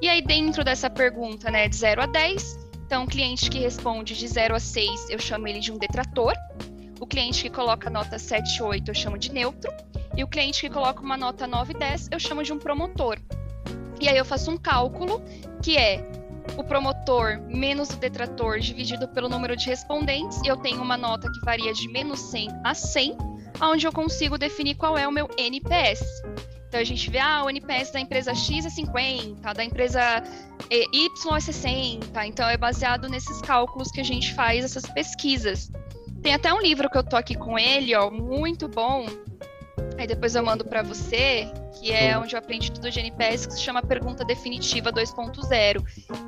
[0.00, 4.16] E aí, dentro dessa pergunta, né, de 0 a 10, então, o cliente que responde
[4.16, 6.32] de 0 a 6, eu chamo ele de um detrator.
[6.98, 9.70] O cliente que coloca nota 7 8, eu chamo de neutro.
[10.16, 13.18] E o cliente que coloca uma nota 9 10, eu chamo de um promotor.
[14.00, 15.22] E aí eu faço um cálculo
[15.62, 16.02] que é
[16.56, 21.30] o promotor menos o detrator dividido pelo número de respondentes, e eu tenho uma nota
[21.30, 23.18] que varia de menos 100 a 100,
[23.60, 26.02] onde eu consigo definir qual é o meu NPS.
[26.68, 30.22] Então a gente vê, ah, o NPS da empresa X é 50, da empresa
[30.70, 32.26] Y é 60.
[32.26, 35.70] Então é baseado nesses cálculos que a gente faz, essas pesquisas.
[36.22, 39.06] Tem até um livro que eu tô aqui com ele, ó, muito bom.
[39.96, 43.54] Aí depois eu mando para você, que é onde eu aprendi tudo de NPS, que
[43.54, 45.84] se chama Pergunta Definitiva 2.0.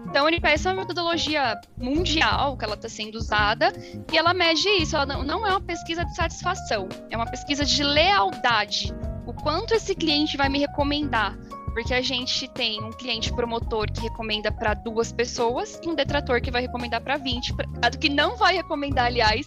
[0.08, 3.72] Então, o NPS é uma metodologia mundial que ela está sendo usada
[4.12, 4.96] e ela mede isso.
[4.96, 8.92] Ela não, não é uma pesquisa de satisfação, é uma pesquisa de lealdade
[9.30, 11.38] o quanto esse cliente vai me recomendar.
[11.72, 16.40] Porque a gente tem um cliente promotor que recomenda para duas pessoas e um detrator
[16.40, 17.54] que vai recomendar para 20,
[18.00, 19.46] que não vai recomendar, aliás,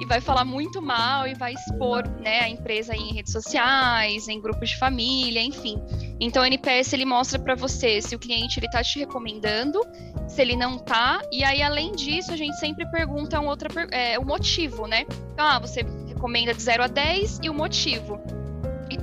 [0.00, 4.40] e vai falar muito mal e vai expor né, a empresa em redes sociais, em
[4.40, 5.82] grupos de família, enfim.
[6.20, 9.80] Então o NPS ele mostra para você se o cliente ele tá te recomendando,
[10.28, 14.16] se ele não tá, e aí além disso a gente sempre pergunta um outro é,
[14.20, 15.04] o motivo, né?
[15.32, 18.20] Então, ah, você recomenda de 0 a 10 e o motivo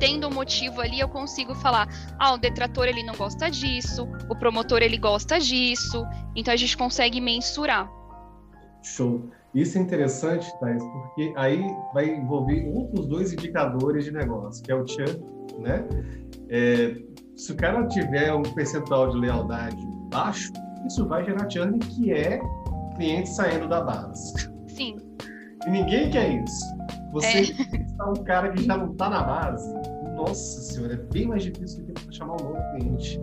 [0.04, 1.88] tendo um motivo ali eu consigo falar,
[2.20, 6.76] ah, o detrator ele não gosta disso, o promotor ele gosta disso, então a gente
[6.76, 7.90] consegue mensurar.
[8.84, 9.30] Show.
[9.56, 11.64] Isso é interessante, Thais, porque aí
[11.94, 15.24] vai envolver outros dois indicadores de negócio, que é o churn,
[15.60, 15.88] né?
[16.50, 16.98] É,
[17.38, 19.78] se o cara tiver um percentual de lealdade
[20.12, 20.52] baixo,
[20.86, 22.42] isso vai gerar churn, que é
[22.98, 24.52] cliente saindo da base.
[24.68, 24.98] Sim.
[25.66, 26.74] E ninguém quer isso.
[27.14, 28.04] Você é.
[28.10, 29.72] um cara que já não está na base,
[30.28, 33.20] nossa senhora, é bem mais difícil do que chamar um novo cliente.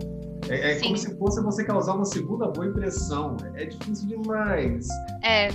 [0.49, 3.37] É, é como se fosse você causar uma segunda boa impressão.
[3.55, 4.87] É difícil demais.
[5.23, 5.47] É.
[5.47, 5.51] é,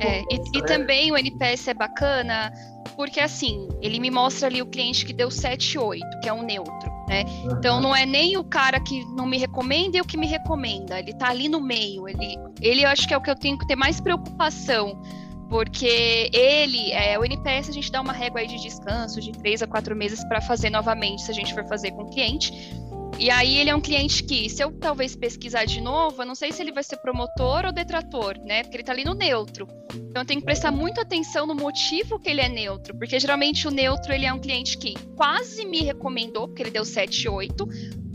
[0.00, 0.22] é.
[0.30, 2.52] E, e, também o NPS é bacana
[2.96, 6.42] porque, assim, ele me mostra ali o cliente que deu 7, 8, que é um
[6.42, 7.24] neutro, né?
[7.44, 7.58] Uhum.
[7.58, 10.98] Então, não é nem o cara que não me recomenda e o que me recomenda.
[10.98, 12.08] Ele tá ali no meio.
[12.08, 15.00] Ele, ele eu acho que é o que eu tenho que ter mais preocupação
[15.48, 19.62] porque ele, é, o NPS, a gente dá uma régua aí de descanso de três
[19.62, 22.52] a quatro meses para fazer novamente, se a gente for fazer com o cliente.
[23.18, 26.36] E aí ele é um cliente que, se eu talvez pesquisar de novo, eu não
[26.36, 28.62] sei se ele vai ser promotor ou detrator, né?
[28.62, 29.66] Porque ele está ali no neutro.
[29.92, 33.66] Então eu tenho que prestar muita atenção no motivo que ele é neutro, porque geralmente
[33.66, 37.66] o neutro ele é um cliente que quase me recomendou, porque ele deu 7, 8,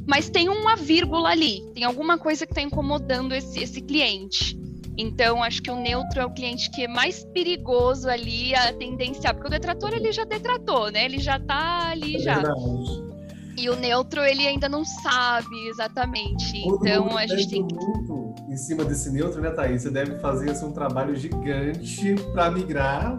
[0.08, 4.58] mas tem uma vírgula ali, tem alguma coisa que está incomodando esse, esse cliente.
[4.98, 9.34] Então, acho que o neutro é o cliente que é mais perigoso ali, a tendência,
[9.34, 11.06] porque o detrator ele já detratou, né?
[11.06, 12.36] Ele já tá ali É já.
[12.36, 13.14] verdade.
[13.58, 16.62] E o neutro ele ainda não sabe exatamente.
[16.64, 19.84] Todo Então, a gente tem que muito em cima desse neutro, né, Thaís?
[19.84, 23.18] Você deve fazer assim, um trabalho gigante para migrar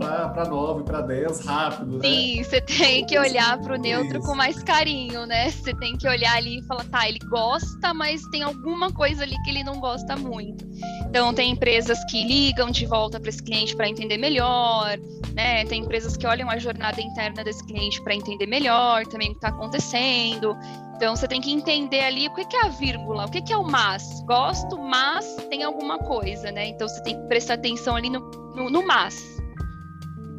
[0.00, 2.08] para 9, para 10 rápido, né?
[2.08, 4.26] Sim, você tem que olhar para o neutro Isso.
[4.26, 5.50] com mais carinho, né?
[5.50, 9.36] Você tem que olhar ali e falar, tá, ele gosta, mas tem alguma coisa ali
[9.44, 10.64] que ele não gosta muito.
[11.06, 14.98] Então, tem empresas que ligam de volta para esse cliente para entender melhor,
[15.34, 15.64] né?
[15.66, 19.38] Tem empresas que olham a jornada interna desse cliente para entender melhor também o que
[19.38, 20.56] está acontecendo.
[20.94, 23.56] Então, você tem que entender ali o que é a vírgula, o que que é
[23.56, 24.22] o mas.
[24.26, 26.68] Gosto, mas tem alguma coisa, né?
[26.68, 28.20] Então, você tem que prestar atenção ali no,
[28.54, 29.39] no, no mas.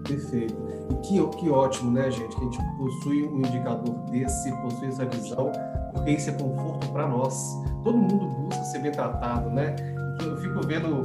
[0.03, 0.55] Perfeito.
[0.89, 2.35] E que, que ótimo, né, gente?
[2.35, 5.51] Que a gente possui um indicador desse, possui essa visão,
[5.93, 7.35] porque isso é conforto para nós.
[7.83, 9.75] Todo mundo busca ser bem tratado, né?
[10.21, 11.01] E Eu fico vendo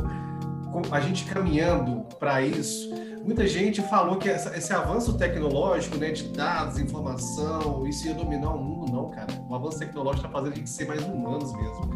[0.90, 2.90] a gente caminhando para isso.
[3.24, 8.50] Muita gente falou que essa- esse avanço tecnológico, né, de dados, informação, isso ia dominar
[8.54, 9.26] o mundo, não, cara.
[9.48, 11.90] O avanço tecnológico está fazendo a gente ser mais humanos mesmo.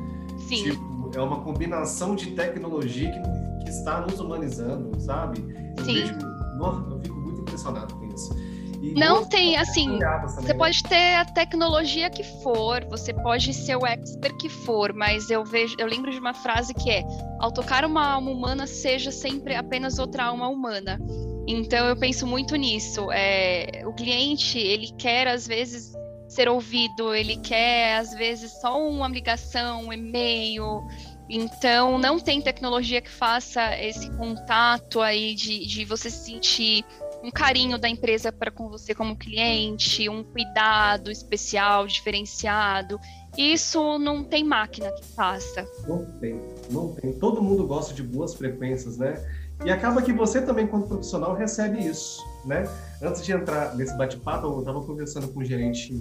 [0.49, 0.65] Sim.
[0.71, 5.39] Tipo, é uma combinação de tecnologia que, que está nos humanizando, sabe?
[5.79, 5.95] Eu Sim.
[5.95, 6.15] vejo,
[6.61, 8.35] nossa, eu fico muito impressionado com isso.
[8.83, 10.55] E Não tem, assim, Você né?
[10.55, 15.45] pode ter a tecnologia que for, você pode ser o expert que for, mas eu
[15.45, 17.05] vejo, eu lembro de uma frase que é:
[17.39, 20.99] ao tocar uma alma humana, seja sempre apenas outra alma humana.
[21.47, 23.11] Então eu penso muito nisso.
[23.13, 25.93] É, o cliente ele quer às vezes
[26.29, 30.81] ser ouvido, ele quer às vezes só uma ligação, um e-mail.
[31.31, 36.85] Então não tem tecnologia que faça esse contato aí de, de você se sentir
[37.23, 42.99] um carinho da empresa para com você como cliente, um cuidado especial, diferenciado.
[43.39, 45.65] Isso não tem máquina que faça.
[45.87, 46.41] Não tem,
[46.71, 47.13] não tem.
[47.13, 49.25] Todo mundo gosta de boas frequências, né?
[49.65, 52.65] E acaba que você também, como profissional, recebe isso, né?
[53.03, 55.95] Antes de entrar nesse bate-papo, eu estava conversando com o gerente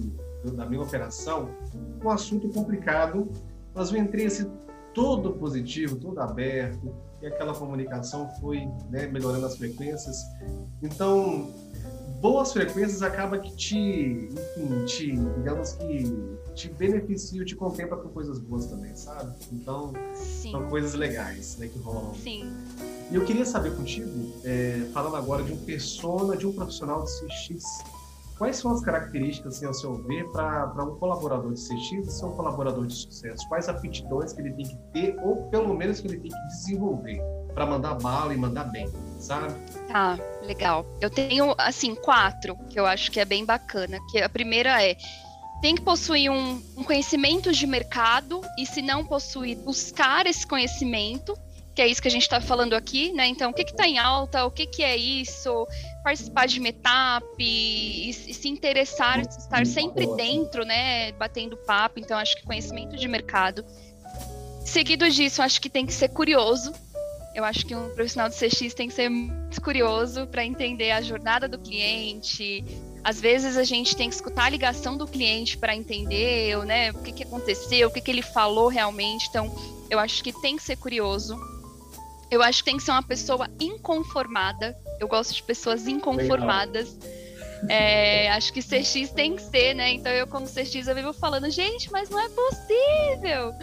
[0.55, 1.49] da minha operação,
[2.03, 3.29] um assunto complicado,
[3.75, 4.49] mas eu entrei assim,
[4.93, 10.17] todo positivo, todo aberto, e aquela comunicação foi né, melhorando as frequências.
[10.81, 11.51] Então,
[12.21, 18.39] boas frequências acaba que te, enfim, te, digamos que te beneficia, te contempla com coisas
[18.39, 19.33] boas também, sabe?
[19.51, 22.13] Então, Sim, são coisas legais, né, que rolam.
[22.15, 22.45] sim.
[23.11, 27.09] E eu queria saber contigo, é, falando agora de um persona, de um profissional de
[27.09, 27.63] CX,
[28.39, 32.31] quais são as características, assim, ao seu ver, para um colaborador de CX ser um
[32.31, 33.47] colaborador de sucesso?
[33.49, 37.21] Quais aptidões que ele tem que ter, ou pelo menos que ele tem que desenvolver,
[37.53, 39.53] para mandar bala e mandar bem, sabe?
[39.89, 40.85] Tá, legal.
[41.01, 43.99] Eu tenho, assim, quatro que eu acho que é bem bacana.
[44.09, 44.95] Que a primeira é
[45.61, 51.37] tem que possuir um, um conhecimento de mercado e se não possuir, buscar esse conhecimento,
[51.79, 53.25] que é isso que a gente está falando aqui, né?
[53.25, 55.65] Então, o que está em alta, o que, que é isso,
[56.03, 61.13] participar de meetup e, e se interessar, estar sempre dentro, né?
[61.13, 61.97] Batendo papo.
[61.97, 63.63] Então, acho que conhecimento de mercado.
[64.65, 66.73] Seguido disso, acho que tem que ser curioso.
[67.33, 71.01] Eu acho que um profissional de CX tem que ser muito curioso para entender a
[71.01, 72.61] jornada do cliente.
[73.05, 77.01] Às vezes a gente tem que escutar a ligação do cliente para entender, né, o
[77.01, 79.29] que, que aconteceu, o que, que ele falou realmente.
[79.29, 79.49] Então,
[79.89, 81.39] eu acho que tem que ser curioso.
[82.31, 84.77] Eu acho que tem que ser uma pessoa inconformada.
[84.99, 86.97] Eu gosto de pessoas inconformadas.
[87.67, 89.93] É, acho que CX tem que ser, né?
[89.93, 93.53] Então eu, como CX, eu vivo falando, gente, mas não é possível.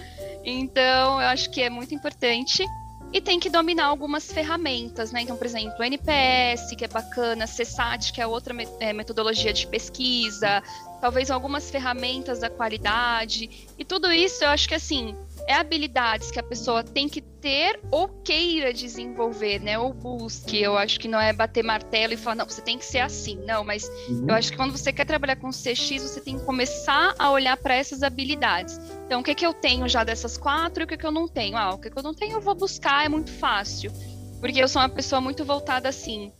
[0.44, 2.64] Então, eu acho que é muito importante.
[3.12, 5.22] E tem que dominar algumas ferramentas, né?
[5.22, 10.62] Então, por exemplo, NPS, que é bacana, CSAT, que é outra é, metodologia de pesquisa,
[11.00, 13.68] talvez algumas ferramentas da qualidade.
[13.79, 15.16] E tudo isso, eu acho que assim,
[15.47, 19.79] é habilidades que a pessoa tem que ter ou queira desenvolver, né?
[19.79, 20.61] Ou busque.
[20.61, 23.37] Eu acho que não é bater martelo e falar, não, você tem que ser assim.
[23.47, 24.27] Não, mas Uhum.
[24.29, 27.57] eu acho que quando você quer trabalhar com CX, você tem que começar a olhar
[27.57, 28.79] para essas habilidades.
[29.07, 31.29] Então, o que, que eu tenho já dessas quatro e o que, que eu não
[31.29, 31.57] tenho?
[31.57, 33.93] Ah, o que, que eu não tenho eu vou buscar, é muito fácil.
[34.41, 36.33] Porque eu sou uma pessoa muito voltada assim,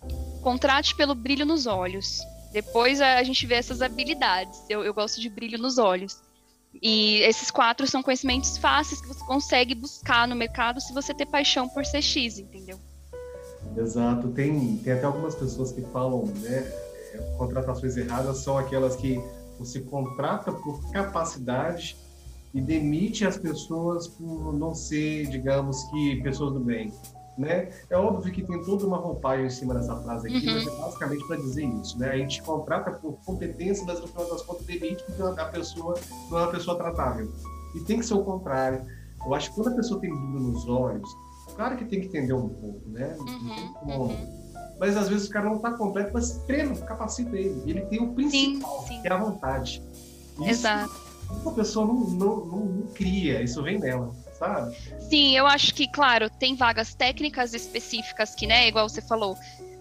[0.43, 2.19] contrate pelo brilho nos olhos.
[2.53, 4.59] Depois a gente vê essas habilidades.
[4.69, 6.21] Eu, eu gosto de brilho nos olhos.
[6.83, 11.27] E esses quatro são conhecimentos fáceis que você consegue buscar no mercado se você ter
[11.27, 12.79] paixão por CX, entendeu?
[13.77, 14.29] Exato.
[14.29, 16.59] Tem, tem até algumas pessoas que falam, né?
[17.13, 19.21] é, Contratações erradas são aquelas que
[19.59, 21.97] você contrata por capacidade
[22.55, 26.93] e demite as pessoas por não ser, digamos que, pessoas do bem.
[27.39, 27.71] Né?
[27.91, 30.55] É óbvio que tem toda uma roupagem em cima dessa frase aqui, Uhum.
[30.55, 31.99] mas é basicamente para dizer isso.
[31.99, 32.11] Né?
[32.11, 35.95] A gente contrata por competência, mas no final das contas demite porque a pessoa
[36.31, 37.31] não é uma pessoa tratável.
[37.75, 38.87] E tem que ser o contrário.
[39.25, 41.09] Eu acho que quando a pessoa tem brilho nos olhos,
[41.57, 43.17] Claro que tem que entender um pouco, né?
[43.19, 44.17] Uhum, uhum.
[44.79, 47.63] Mas às vezes o cara não está completo, mas treina, capacita ele.
[47.67, 49.03] Ele tem o principal, sim, sim.
[49.03, 49.83] que é a vontade.
[50.35, 50.95] Isso, Exato.
[51.47, 54.15] A pessoa não, não, não, não cria, isso vem dela.
[54.39, 54.77] Sabe?
[55.09, 59.37] Sim, eu acho que, claro, tem vagas técnicas específicas que, né, igual você falou,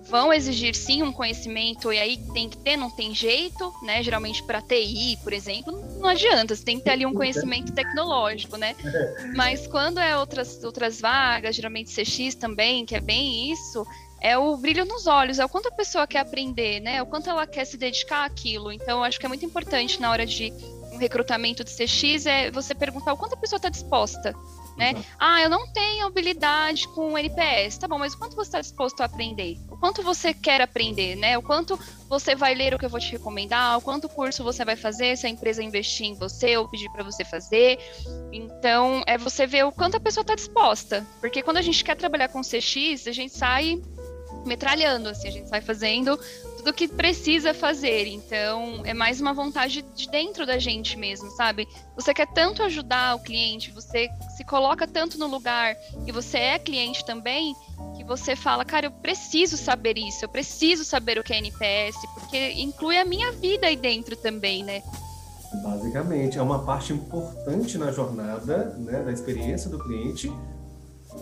[0.08, 4.04] vão exigir sim um conhecimento e aí tem que ter, não tem jeito, né?
[4.04, 8.56] Geralmente para TI, por exemplo, não adianta, você tem que ter ali um conhecimento tecnológico,
[8.56, 8.76] né?
[9.36, 13.86] Mas quando é outras outras vagas, geralmente CX também, que é bem isso,
[14.22, 17.02] é o brilho nos olhos, é o quanto a pessoa quer aprender, né?
[17.02, 18.72] O quanto ela quer se dedicar àquilo.
[18.72, 20.54] Então, acho que é muito importante na hora de
[20.96, 24.34] um recrutamento de CX é você perguntar o quanto a pessoa está disposta
[24.78, 24.94] né?
[24.94, 25.04] Uhum.
[25.20, 27.78] Ah, eu não tenho habilidade com NPS.
[27.78, 29.58] Tá bom, mas o quanto você está disposto a aprender?
[29.70, 31.38] O quanto você quer aprender, né?
[31.38, 31.80] O quanto
[32.10, 33.78] você vai ler o que eu vou te recomendar?
[33.78, 37.04] O quanto curso você vai fazer se a empresa investir em você ou pedir para
[37.04, 37.80] você fazer?
[38.32, 41.06] Então, é você ver o quanto a pessoa está disposta.
[41.20, 43.82] Porque quando a gente quer trabalhar com CX, a gente sai
[44.46, 46.18] metralhando, assim, a gente sai fazendo
[46.58, 48.08] tudo que precisa fazer.
[48.08, 51.68] Então, é mais uma vontade de dentro da gente mesmo, sabe?
[51.96, 56.60] Você quer tanto ajudar o cliente, você se coloca tanto no lugar e você é
[56.60, 57.56] cliente também,
[57.98, 61.96] que você fala, cara, eu preciso saber isso, eu preciso saber o que é NPS,
[62.14, 64.82] porque inclui a minha vida aí dentro também, né?
[65.64, 70.32] Basicamente, é uma parte importante na jornada, né, da experiência do cliente.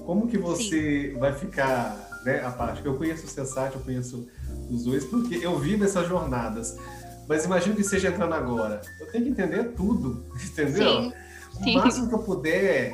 [0.05, 1.19] Como que você Sim.
[1.19, 2.85] vai ficar, né, a parte?
[2.85, 4.27] Eu conheço o Sensat, eu conheço
[4.69, 6.77] os dois, porque eu vivo essas jornadas.
[7.27, 8.81] Mas imagino que seja entrando agora.
[8.99, 11.03] Eu tenho que entender tudo, entendeu?
[11.03, 11.13] Sim,
[11.63, 11.71] sim.
[11.71, 12.93] O máximo que eu puder,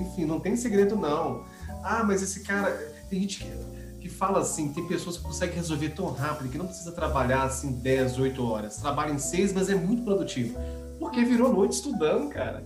[0.00, 1.44] enfim, não tem segredo não.
[1.82, 2.70] Ah, mas esse cara,
[3.08, 6.66] tem gente que, que fala assim, tem pessoas que conseguem resolver tão rápido que não
[6.66, 8.76] precisa trabalhar assim 10, 8 horas.
[8.76, 10.58] Trabalha em 6, mas é muito produtivo.
[10.98, 12.62] Porque virou noite estudando, cara.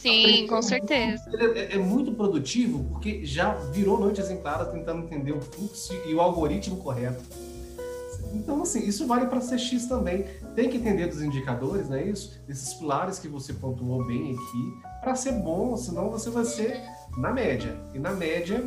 [0.00, 1.24] Sim, com certeza.
[1.54, 6.20] É, é, muito produtivo porque já virou noite exemplar tentando entender o fluxo e o
[6.20, 7.22] algoritmo correto.
[8.34, 10.24] Então, assim, isso vale para CX também.
[10.54, 12.42] Tem que entender dos indicadores, não é isso?
[12.48, 16.82] Esses pilares que você pontuou bem aqui, para ser bom, senão você vai ser
[17.16, 17.76] na média.
[17.94, 18.62] E na média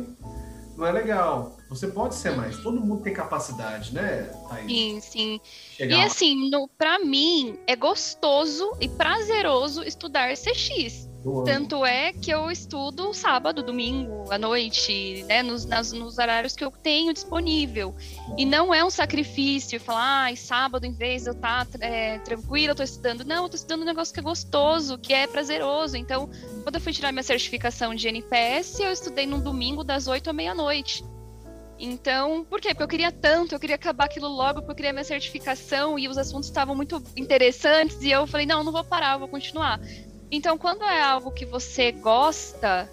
[0.76, 1.56] não é legal.
[1.68, 2.56] Você pode ser mais.
[2.58, 4.66] Todo mundo tem capacidade, né, Thaís?
[4.66, 5.40] Sim, sim.
[5.76, 11.07] Chegar e assim, para mim, é gostoso e prazeroso estudar CX.
[11.44, 16.64] Tanto é que eu estudo sábado, domingo, à noite, né, nos, nas, nos horários que
[16.64, 17.94] eu tenho disponível.
[18.36, 22.18] E não é um sacrifício falar, ah, sábado, em vez de eu estar tá, é,
[22.18, 23.24] tranquila, eu tô estudando.
[23.24, 25.96] Não, eu tô estudando um negócio que é gostoso, que é prazeroso.
[25.96, 26.28] Então,
[26.62, 30.32] quando eu fui tirar minha certificação de NPS, eu estudei no domingo das 8 à
[30.32, 31.04] meia-noite.
[31.78, 32.70] Então, por quê?
[32.70, 36.08] Porque eu queria tanto, eu queria acabar aquilo logo, porque eu queria minha certificação e
[36.08, 39.80] os assuntos estavam muito interessantes e eu falei, não, não vou parar, eu vou continuar.
[40.30, 42.88] Então, quando é algo que você gosta,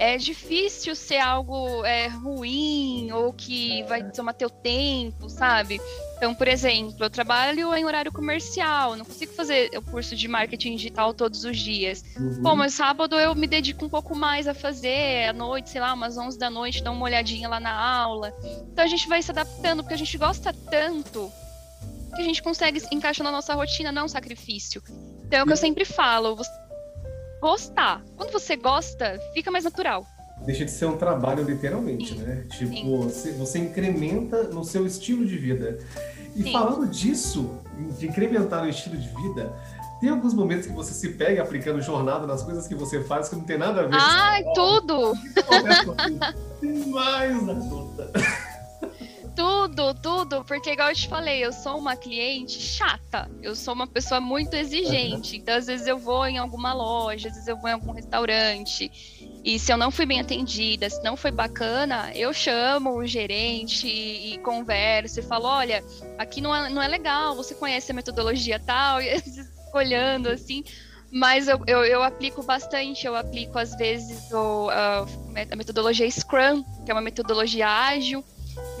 [0.00, 5.78] é difícil ser algo é, ruim ou que vai tomar teu tempo, sabe?
[6.16, 10.76] Então, por exemplo, eu trabalho em horário comercial, não consigo fazer o curso de marketing
[10.76, 12.02] digital todos os dias.
[12.16, 12.42] Uhum.
[12.42, 15.92] Bom, mas sábado eu me dedico um pouco mais a fazer, à noite, sei lá,
[15.92, 18.32] umas 11 da noite, dar uma olhadinha lá na aula.
[18.72, 21.30] Então a gente vai se adaptando, porque a gente gosta tanto
[22.16, 24.82] que a gente consegue encaixar na nossa rotina, não é um sacrifício.
[25.26, 26.50] Então é o que eu sempre falo, você
[27.40, 28.02] gostar.
[28.16, 30.06] Quando você gosta, fica mais natural.
[30.44, 32.22] Deixa de ser um trabalho, literalmente, Sim.
[32.22, 32.44] né?
[32.50, 35.78] Tipo, você, você, incrementa no seu estilo de vida.
[36.34, 36.52] E Sim.
[36.52, 37.60] falando disso,
[37.98, 39.52] de incrementar no estilo de vida,
[40.00, 43.36] tem alguns momentos que você se pega aplicando jornada nas coisas que você faz que
[43.36, 45.12] não tem nada a ver Ai, com tudo!
[46.62, 48.10] Demais, adulta.
[49.34, 53.86] Tudo, tudo, porque igual eu te falei, eu sou uma cliente chata, eu sou uma
[53.86, 57.70] pessoa muito exigente, então às vezes eu vou em alguma loja, às vezes eu vou
[57.70, 58.90] em algum restaurante,
[59.44, 63.86] e se eu não fui bem atendida, se não foi bacana, eu chamo o gerente
[63.86, 65.82] e, e converso e falo, olha,
[66.18, 69.10] aqui não é, não é legal, você conhece a metodologia tal, e
[69.72, 70.64] olhando assim,
[71.10, 75.06] mas eu, eu, eu, aplico bastante, eu aplico às vezes o, a,
[75.50, 78.24] a metodologia Scrum, que é uma metodologia ágil,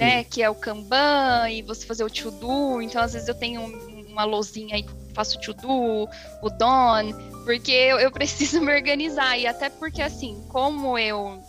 [0.00, 0.24] né?
[0.24, 2.80] Que é o Kanban e você fazer o to-do.
[2.80, 3.62] Então, às vezes, eu tenho
[4.08, 6.08] uma lousinha aí que faço o to-do,
[6.42, 9.38] o done, porque eu, eu preciso me organizar.
[9.38, 11.42] E até porque, assim, como eu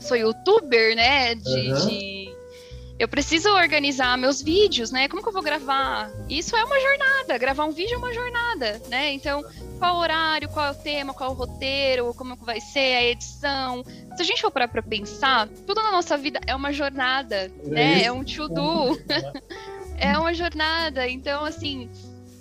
[0.00, 1.36] sou youtuber, né?
[1.36, 1.86] De, uhum.
[1.86, 2.19] de,
[3.00, 5.08] eu preciso organizar meus vídeos, né?
[5.08, 6.10] Como que eu vou gravar?
[6.28, 7.38] Isso é uma jornada.
[7.38, 9.14] Gravar um vídeo é uma jornada, né?
[9.14, 9.42] Então,
[9.78, 13.02] qual o horário, qual é o tema, qual é o roteiro, como vai ser a
[13.04, 13.82] edição.
[14.14, 17.68] Se a gente for parar para pensar, tudo na nossa vida é uma jornada, é
[17.70, 17.96] né?
[17.96, 18.06] Isso.
[18.06, 19.00] É um to-do.
[19.96, 21.08] é uma jornada.
[21.08, 21.88] Então, assim,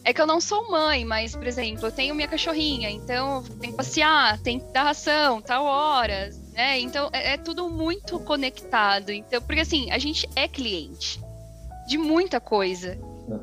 [0.03, 3.71] é que eu não sou mãe, mas, por exemplo, eu tenho minha cachorrinha, então tem
[3.71, 6.77] que passear, tem que dar ração, tal horas, né?
[6.77, 9.13] Então é, é tudo muito conectado.
[9.13, 11.21] Então, porque assim, a gente é cliente
[11.87, 12.99] de muita coisa.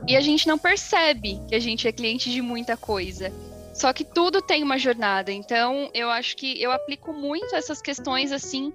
[0.07, 3.33] E a gente não percebe que a gente é cliente de muita coisa.
[3.73, 5.33] Só que tudo tem uma jornada.
[5.33, 8.71] Então, eu acho que eu aplico muito essas questões assim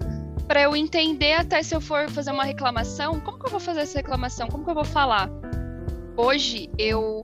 [0.48, 3.82] para eu entender até se eu for fazer uma reclamação, como que eu vou fazer
[3.82, 4.48] essa reclamação?
[4.48, 5.30] Como que eu vou falar?
[6.18, 7.24] Hoje eu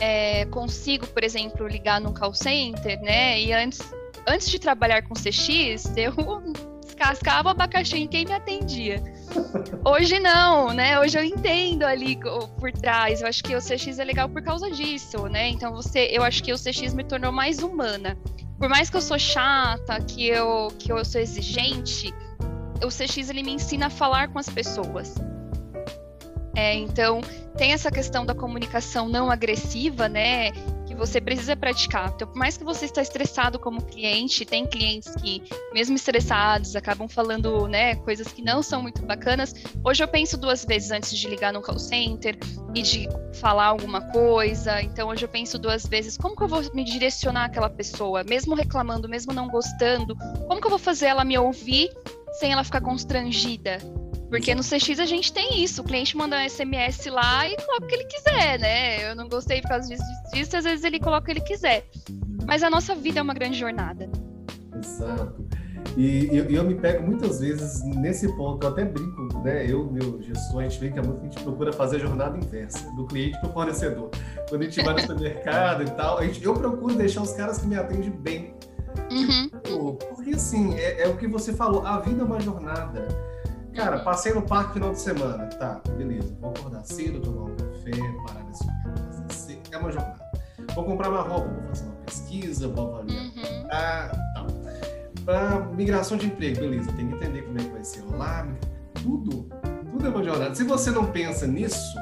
[0.00, 3.40] é, consigo, por exemplo, ligar num call center, né?
[3.40, 3.80] E antes,
[4.26, 6.12] antes de trabalhar com CX, eu
[6.84, 9.02] descascava o abacaxi em quem me atendia.
[9.84, 10.98] Hoje não, né?
[10.98, 12.18] Hoje eu entendo ali
[12.58, 13.20] por trás.
[13.20, 15.48] Eu acho que o CX é legal por causa disso, né?
[15.48, 18.16] Então você, eu acho que o CX me tornou mais humana.
[18.58, 22.12] Por mais que eu sou chata, que eu que eu sou exigente,
[22.82, 25.14] o CX ele me ensina a falar com as pessoas.
[26.54, 27.20] É, então,
[27.58, 30.52] tem essa questão da comunicação não agressiva, né?
[30.96, 32.12] Você precisa praticar.
[32.14, 35.42] Então, por mais que você está estressado como cliente, tem clientes que,
[35.72, 39.54] mesmo estressados, acabam falando, né, coisas que não são muito bacanas.
[39.84, 42.38] Hoje eu penso duas vezes antes de ligar no call center
[42.74, 44.80] e de falar alguma coisa.
[44.82, 48.54] Então, hoje eu penso duas vezes como que eu vou me direcionar àquela pessoa, mesmo
[48.54, 50.16] reclamando, mesmo não gostando,
[50.46, 51.90] como que eu vou fazer ela me ouvir
[52.38, 53.78] sem ela ficar constrangida?
[54.28, 57.84] Porque no CX a gente tem isso, o cliente manda um SMS lá e coloca
[57.84, 59.10] o que ele quiser, né?
[59.10, 60.02] Eu não gostei por causa disso,
[60.32, 61.88] disso, às vezes ele coloca o que ele quiser.
[62.46, 64.10] Mas a nossa vida é uma grande jornada.
[64.76, 65.46] Exato.
[65.96, 69.64] E eu, eu, me pego muitas vezes nesse ponto, eu até brinco, né?
[69.70, 73.06] Eu, meu gestor, a gente brinca muito, a gente procura fazer a jornada inversa, do
[73.06, 74.10] cliente para o fornecedor.
[74.48, 77.58] Quando a gente vai no supermercado e tal, a gente, eu procuro deixar os caras
[77.58, 78.54] que me atendem bem.
[79.10, 79.48] Uhum.
[79.48, 83.08] Tipo, porque assim, é, é o que você falou, a vida é uma jornada.
[83.76, 85.46] Cara, passei no parque final de semana.
[85.46, 86.34] Tá, beleza.
[86.40, 87.90] Vou acordar cedo, tomar um café,
[88.26, 88.96] parar nesse lugar.
[89.70, 90.26] É uma jornada.
[90.74, 93.22] Vou comprar uma roupa, vou fazer uma pesquisa, vou avaliar.
[93.22, 93.68] Uhum.
[93.70, 94.46] Ah, tá.
[95.24, 96.90] Pra migração de emprego, beleza.
[96.92, 98.46] Tem que entender como é que vai ser lá.
[98.94, 99.48] Tudo.
[99.90, 100.54] Tudo é uma jornada.
[100.54, 101.98] Se você não pensa nisso,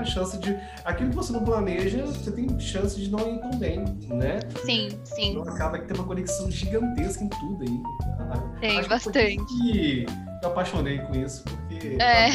[0.00, 0.56] a chance de.
[0.84, 4.40] Aquilo que você não planeja, você tem chance de não ir tão bem, né?
[4.64, 5.32] Sim, sim.
[5.32, 7.82] Então acaba que tem uma conexão gigantesca em tudo aí.
[8.60, 9.36] Tem Acho bastante.
[9.46, 10.06] Que
[10.42, 12.30] eu apaixonei com isso, porque é, é,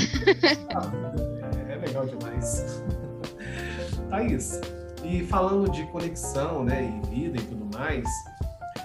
[1.70, 2.84] é legal demais.
[4.10, 4.62] Thaís,
[5.04, 8.08] e falando de conexão, né, e vida e tudo mais,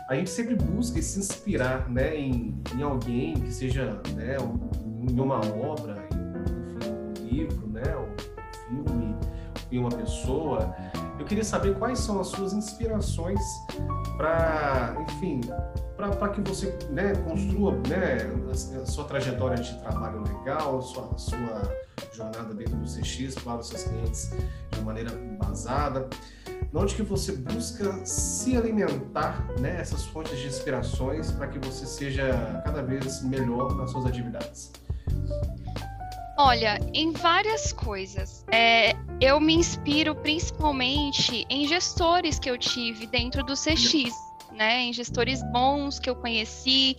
[0.09, 4.37] a gente sempre busca se inspirar, né, em, em alguém que seja, né,
[5.09, 8.08] em uma obra, enfim, um livro, né, um
[9.79, 10.75] uma pessoa.
[11.19, 13.41] Eu queria saber quais são as suas inspirações
[14.17, 15.41] para, enfim,
[15.97, 18.19] para que você né, construa né,
[18.51, 21.77] a, sua trajetória de trabalho legal, a sua, a sua
[22.13, 24.33] jornada dentro do CX para os seus clientes
[24.71, 26.09] de maneira embasada.
[26.73, 32.63] Onde que você busca se alimentar né, essas fontes de inspirações para que você seja
[32.65, 34.71] cada vez melhor nas suas atividades?
[36.39, 38.45] Olha, em várias coisas.
[38.53, 44.29] É, eu me inspiro principalmente em gestores que eu tive dentro do CX
[44.59, 46.97] né, em gestores bons que eu conheci,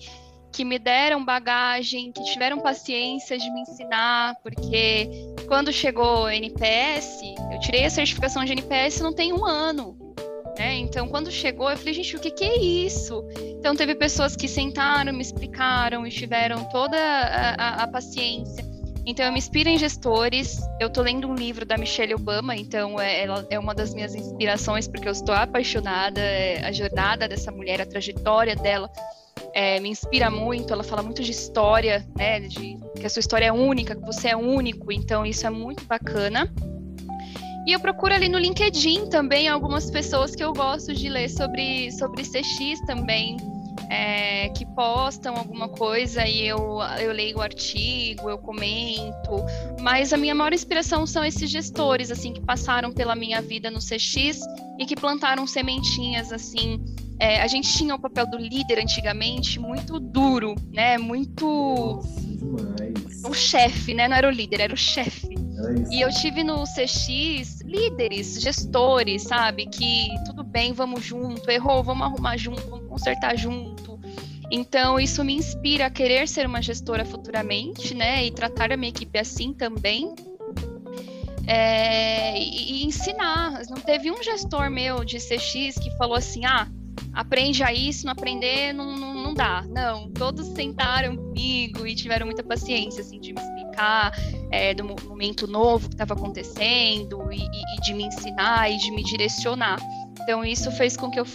[0.51, 5.09] que me deram bagagem, que tiveram paciência de me ensinar, porque
[5.47, 7.21] quando chegou o NPS,
[7.51, 9.97] eu tirei a certificação de NPS não tem um ano.
[10.57, 10.75] Né?
[10.77, 13.23] Então, quando chegou, eu falei, gente, o que, que é isso?
[13.59, 18.68] Então, teve pessoas que sentaram, me explicaram e tiveram toda a, a, a paciência
[19.05, 20.59] então eu me inspiro em gestores.
[20.79, 24.13] Eu estou lendo um livro da Michelle Obama, então é, ela é uma das minhas
[24.15, 26.19] inspirações porque eu estou apaixonada.
[26.19, 28.89] É, a jornada dessa mulher, a trajetória dela
[29.53, 30.73] é, me inspira muito.
[30.73, 32.39] Ela fala muito de história, né?
[32.41, 34.91] De que a sua história é única, que você é único.
[34.91, 36.51] Então isso é muito bacana.
[37.65, 41.91] E eu procuro ali no LinkedIn também algumas pessoas que eu gosto de ler sobre,
[41.91, 43.37] sobre CX também
[43.89, 49.43] é, que postam alguma coisa e eu, eu leio o artigo, eu comento,
[49.81, 53.79] mas a minha maior inspiração são esses gestores, assim, que passaram pela minha vida no
[53.79, 54.41] CX
[54.77, 56.79] e que plantaram sementinhas, assim,
[57.19, 60.97] é, a gente tinha o papel do líder antigamente muito duro, né?
[60.97, 61.99] Muito.
[63.25, 64.07] O chefe, né?
[64.07, 65.27] Não era o líder, era o chefe.
[65.91, 69.65] E eu tive no CX líderes, gestores, sabe?
[69.67, 73.78] Que tudo bem, vamos junto, errou, vamos arrumar junto, vamos consertar junto.
[74.51, 78.25] Então, isso me inspira a querer ser uma gestora futuramente, né?
[78.25, 80.13] E tratar a minha equipe assim também.
[81.47, 83.61] É, e, e, ensinar.
[83.69, 86.67] Não teve um gestor meu de CX que falou assim: ah,
[87.13, 89.63] aprende aí, se não aprender, não, não, não dá.
[89.67, 94.11] Não, todos sentaram comigo e tiveram muita paciência, assim, de me explicar
[94.51, 98.91] é, do momento novo que estava acontecendo e, e, e de me ensinar e de
[98.91, 99.79] me direcionar.
[100.21, 101.25] Então, isso fez com que eu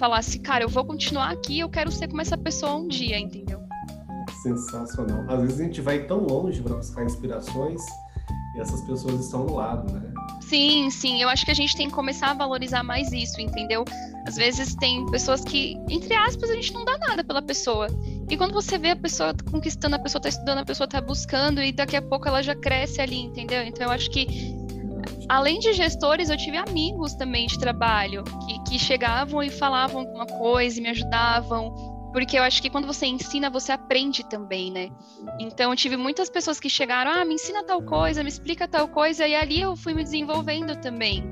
[0.00, 3.60] falasse, cara, eu vou continuar aqui, eu quero ser como essa pessoa um dia, entendeu?
[4.42, 5.26] Sensacional.
[5.28, 7.82] Às vezes a gente vai tão longe para buscar inspirações
[8.56, 10.10] e essas pessoas estão do lado, né?
[10.40, 11.22] Sim, sim.
[11.22, 13.84] Eu acho que a gente tem que começar a valorizar mais isso, entendeu?
[14.26, 17.86] Às vezes tem pessoas que, entre aspas, a gente não dá nada pela pessoa.
[18.28, 21.62] E quando você vê a pessoa conquistando, a pessoa está estudando, a pessoa está buscando,
[21.62, 23.62] e daqui a pouco ela já cresce ali, entendeu?
[23.62, 24.26] Então eu acho que,
[25.28, 30.26] além de gestores, eu tive amigos também de trabalho que, que chegavam e falavam alguma
[30.26, 34.90] coisa e me ajudavam porque eu acho que quando você ensina, você aprende também, né?
[35.38, 38.88] Então, eu tive muitas pessoas que chegaram, ah, me ensina tal coisa, me explica tal
[38.88, 41.24] coisa, e ali eu fui me desenvolvendo também.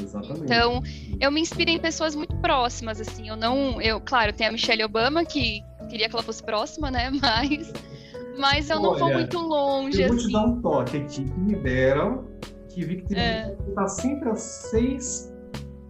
[0.00, 0.44] Exatamente.
[0.44, 0.82] Então,
[1.20, 4.84] eu me inspirei em pessoas muito próximas, assim, eu não, eu, claro, tem a Michelle
[4.84, 7.72] Obama, que queria que ela fosse próxima, né, mas,
[8.38, 10.26] mas eu não Olha, vou muito longe, Eu vou assim.
[10.28, 12.26] te dar um toque aqui que me deram,
[12.76, 13.56] que vi que É.
[13.68, 15.32] está sempre a seis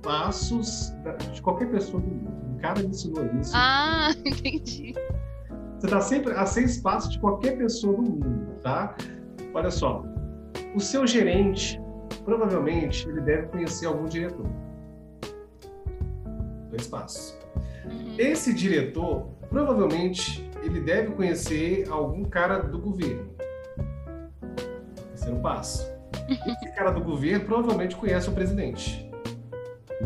[0.02, 0.92] passos
[1.32, 2.30] de qualquer pessoa do mundo.
[2.54, 3.50] Um cara me ensinou isso.
[3.54, 4.94] Ah, entendi.
[5.78, 8.96] Você está sempre a seis passos de qualquer pessoa do mundo, tá?
[9.52, 10.04] Olha só,
[10.76, 11.80] o seu gerente,
[12.24, 14.46] provavelmente, ele deve conhecer algum diretor.
[16.70, 17.36] Dois passos.
[17.84, 18.14] Uhum.
[18.16, 23.28] Esse diretor, provavelmente, ele deve conhecer algum cara do governo.
[25.10, 25.95] Terceiro passo.
[26.28, 29.10] Esse cara do governo provavelmente conhece o presidente.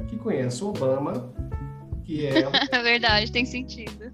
[0.08, 1.32] Que conhece o Obama,
[2.04, 4.12] que é É verdade, tem sentido.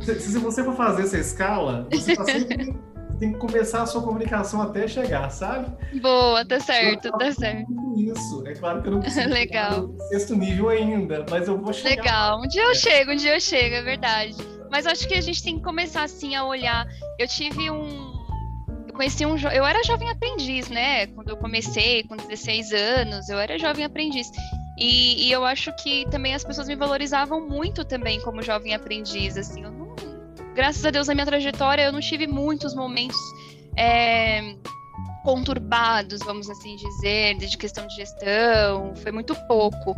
[0.00, 2.76] Se, se você for fazer essa escala, você tá sempre,
[3.18, 5.66] tem que começar a sua comunicação até chegar, sabe?
[6.00, 7.72] Boa, tá certo, tá certo.
[7.96, 8.46] Isso.
[8.46, 9.94] É claro que eu não consigo Legal.
[10.10, 12.02] sexto nível ainda, mas eu vou chegar.
[12.02, 14.36] Legal, um dia eu chego, um dia eu chego, é verdade.
[14.70, 16.86] Mas acho que a gente tem que começar assim a olhar.
[17.18, 18.13] Eu tive um.
[18.94, 19.36] Conheci um.
[19.36, 21.06] jo- Eu era jovem aprendiz, né?
[21.08, 24.28] Quando eu comecei, com 16 anos, eu era jovem aprendiz.
[24.78, 29.36] E, e eu acho que também as pessoas me valorizavam muito também como jovem aprendiz,
[29.36, 29.62] assim.
[29.62, 29.94] Não,
[30.54, 33.16] graças a Deus, na minha trajetória, eu não tive muitos momentos
[33.76, 34.54] é,
[35.24, 39.96] conturbados, vamos assim dizer, de questão de gestão, foi muito pouco.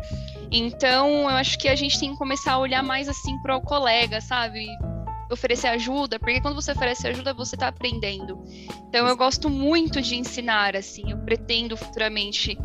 [0.51, 3.61] Então, eu acho que a gente tem que começar a olhar mais assim para o
[3.61, 4.67] colega, sabe?
[5.31, 8.43] Oferecer ajuda, porque quando você oferece ajuda, você está aprendendo.
[8.89, 12.57] Então, eu gosto muito de ensinar, assim, eu pretendo futuramente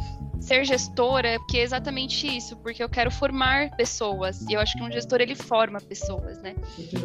[0.42, 4.84] ser gestora, porque é exatamente isso, porque eu quero formar pessoas, e eu acho que
[4.84, 6.56] um gestor, ele forma pessoas, né?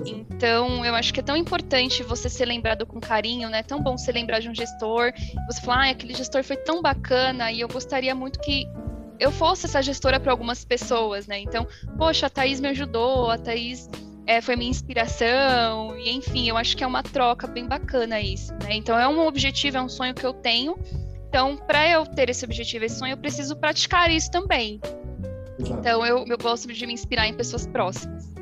[0.07, 3.59] Então, eu acho que é tão importante você ser lembrado com carinho, né?
[3.59, 5.13] É tão bom você lembrar de um gestor,
[5.47, 8.67] você falar, ah, aquele gestor foi tão bacana e eu gostaria muito que
[9.19, 11.39] eu fosse essa gestora para algumas pessoas, né?
[11.39, 13.89] Então, poxa, a Thaís me ajudou, a Thaís
[14.27, 18.53] é, foi minha inspiração, e enfim, eu acho que é uma troca bem bacana isso,
[18.55, 18.71] né?
[18.75, 20.77] Então, é um objetivo, é um sonho que eu tenho.
[21.29, 24.81] Então, para eu ter esse objetivo, esse sonho, eu preciso praticar isso também.
[25.59, 25.79] Exato.
[25.81, 28.33] Então, eu, eu gosto de me inspirar em pessoas próximas.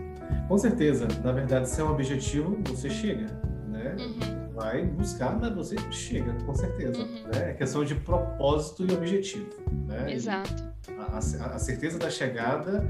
[0.49, 3.27] Com certeza, na verdade, se é um objetivo, você chega,
[3.69, 3.97] né?
[3.99, 7.01] Uhum, Vai buscar, mas você chega, com certeza.
[7.01, 7.23] Uhum.
[7.35, 7.51] Né?
[7.51, 9.49] É questão de propósito e objetivo.
[9.89, 10.13] Né?
[10.13, 10.73] exato.
[10.99, 12.85] A, a- a certeza da chegada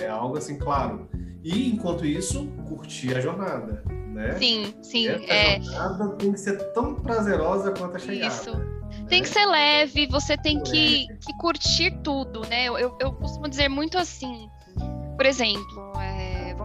[0.00, 1.08] é algo assim, claro.
[1.44, 4.36] E, enquanto isso, curtir a jornada, né?
[4.38, 5.60] Sim, sim, Essa é.
[5.60, 8.34] jornada tem que ser tão prazerosa quanto a chegada.
[8.34, 8.56] Isso.
[8.56, 8.74] né?
[9.08, 12.64] Tem que ser leve, você tem que, que curtir tudo, né?
[12.64, 14.48] Eu, eu, eu costumo dizer muito assim,
[15.16, 15.92] por exemplo,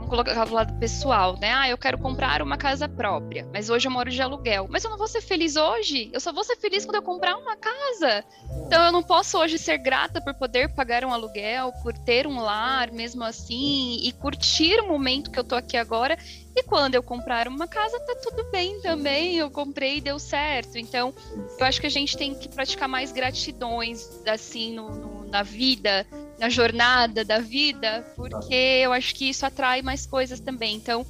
[0.09, 1.53] colocar do lado pessoal, né?
[1.53, 4.67] Ah, eu quero comprar uma casa própria, mas hoje eu moro de aluguel.
[4.69, 7.37] Mas eu não vou ser feliz hoje, eu só vou ser feliz quando eu comprar
[7.37, 8.25] uma casa.
[8.65, 12.39] Então eu não posso hoje ser grata por poder pagar um aluguel, por ter um
[12.41, 16.17] lar mesmo assim, e curtir o momento que eu tô aqui agora.
[16.55, 19.35] E quando eu comprar uma casa, tá tudo bem também.
[19.37, 20.77] Eu comprei e deu certo.
[20.77, 21.13] Então,
[21.57, 26.05] eu acho que a gente tem que praticar mais gratidões, assim, no, no- na vida,
[26.39, 30.75] na jornada da vida, porque eu acho que isso atrai mais coisas também.
[30.75, 31.05] Então,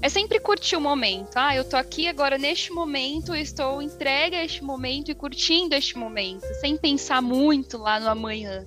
[0.00, 1.30] é sempre curtir o momento.
[1.34, 5.74] Ah, eu tô aqui agora neste momento, eu estou entregue a este momento e curtindo
[5.74, 8.64] este momento, sem pensar muito lá no amanhã.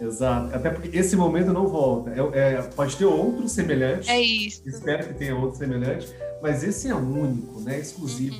[0.00, 0.54] Exato.
[0.54, 2.10] Até porque esse momento não volta.
[2.10, 4.08] É- é- pode ter outro semelhante.
[4.08, 4.62] É isso.
[4.64, 6.08] Espero que tenha outro semelhante.
[6.40, 7.80] Mas esse é único, né?
[7.80, 8.36] Exclusivo.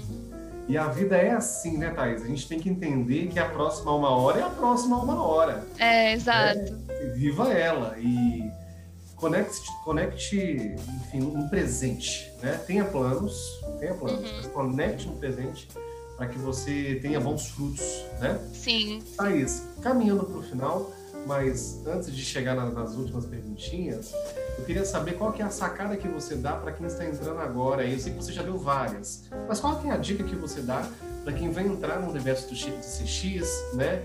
[0.69, 2.23] E a vida é assim, né, Thaís?
[2.23, 5.67] A gente tem que entender que a próxima uma hora é a próxima uma hora.
[5.79, 6.77] É, exato.
[7.15, 8.51] Viva ela e
[9.17, 10.37] conecte, conecte
[11.07, 12.61] enfim, no presente, né?
[12.67, 13.35] Tenha planos,
[13.81, 14.37] tenha planos, Uhum.
[14.37, 15.69] mas conecte no presente
[16.19, 18.39] para que você tenha bons frutos, né?
[18.53, 19.03] Sim.
[19.17, 20.93] Thaís, caminhando para o final,
[21.27, 24.13] mas antes de chegar na- nas últimas perguntinhas,
[24.59, 27.41] eu queria saber qual que é a sacada que você dá para quem está entrando
[27.41, 27.85] agora.
[27.85, 30.61] Eu sei que você já deu várias, mas qual que é a dica que você
[30.61, 30.87] dá
[31.25, 34.03] para quem vai entrar no universo do CX, né?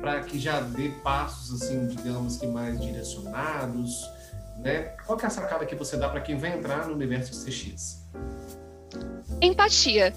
[0.00, 4.06] para que já dê passos assim, digamos que mais direcionados,
[4.58, 4.94] né?
[5.06, 7.50] Qual que é a sacada que você dá para quem vai entrar no universo de
[7.50, 8.04] CX?
[9.40, 10.12] Empatia.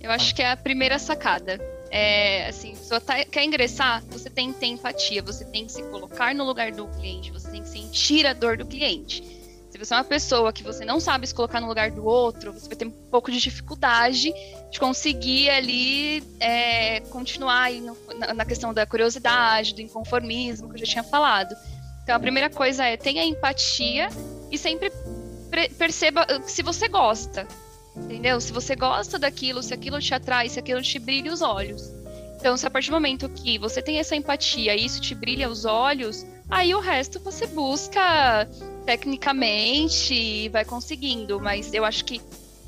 [0.00, 1.58] Eu acho que é a primeira sacada.
[1.90, 5.82] É, assim, se tá, quer ingressar, você tem que ter empatia, você tem que se
[5.84, 9.40] colocar no lugar do cliente, você tem que sentir a dor do cliente.
[9.70, 12.52] Se você é uma pessoa que você não sabe se colocar no lugar do outro,
[12.52, 14.32] você vai ter um pouco de dificuldade
[14.70, 20.78] de conseguir ali é, continuar no, na, na, questão da curiosidade, do inconformismo que eu
[20.78, 21.54] já tinha falado.
[22.02, 24.08] Então a primeira coisa é tenha empatia
[24.50, 24.92] e sempre
[25.78, 27.46] perceba se você gosta.
[28.04, 28.40] Entendeu?
[28.40, 31.90] Se você gosta daquilo, se aquilo te atrai, se aquilo te brilha os olhos.
[32.36, 35.48] Então, se a partir do momento que você tem essa empatia e isso te brilha
[35.48, 38.48] os olhos, aí o resto você busca
[38.86, 41.38] tecnicamente e vai conseguindo.
[41.38, 42.20] Mas eu acho que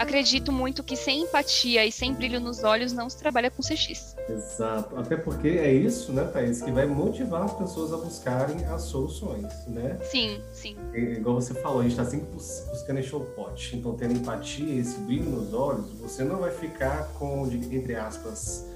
[0.03, 4.17] acredito muito que sem empatia e sem brilho nos olhos não se trabalha com CX.
[4.29, 4.97] Exato.
[4.97, 9.47] Até porque é isso, né, Thaís, que vai motivar as pessoas a buscarem as soluções,
[9.67, 9.99] né?
[10.03, 10.77] Sim, sim.
[10.93, 13.77] É, igual você falou, a gente está sempre buscando encher o pote.
[13.77, 18.67] Então, tendo empatia, esse brilho nos olhos, você não vai ficar com, entre aspas,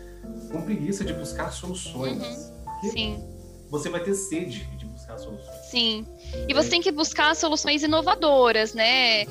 [0.51, 2.53] com preguiça de buscar soluções.
[2.83, 2.91] Uhum.
[2.91, 3.24] Sim.
[3.70, 5.66] Você vai ter sede de buscar soluções.
[5.70, 6.07] Sim.
[6.49, 6.70] E você é.
[6.70, 9.24] tem que buscar soluções inovadoras, né?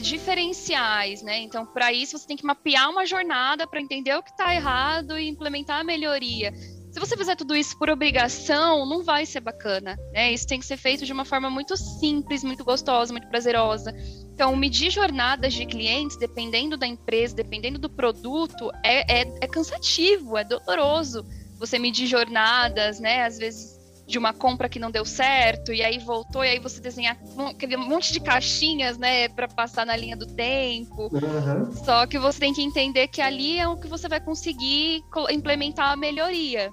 [0.00, 1.38] Diferenciais, né?
[1.40, 5.18] Então, para isso, você tem que mapear uma jornada para entender o que está errado
[5.18, 6.52] e implementar a melhoria.
[6.94, 10.32] Se você fizer tudo isso por obrigação, não vai ser bacana, né?
[10.32, 13.92] Isso tem que ser feito de uma forma muito simples, muito gostosa, muito prazerosa.
[14.32, 20.38] Então, medir jornadas de clientes, dependendo da empresa, dependendo do produto, é, é, é cansativo,
[20.38, 21.26] é doloroso.
[21.58, 23.24] Você medir jornadas, né?
[23.24, 23.73] Às vezes
[24.06, 27.16] de uma compra que não deu certo, e aí voltou, e aí você desenhar
[27.48, 31.08] aquele monte de caixinhas, né, para passar na linha do tempo.
[31.12, 31.72] Uhum.
[31.84, 35.92] Só que você tem que entender que ali é o que você vai conseguir implementar
[35.92, 36.70] a melhoria.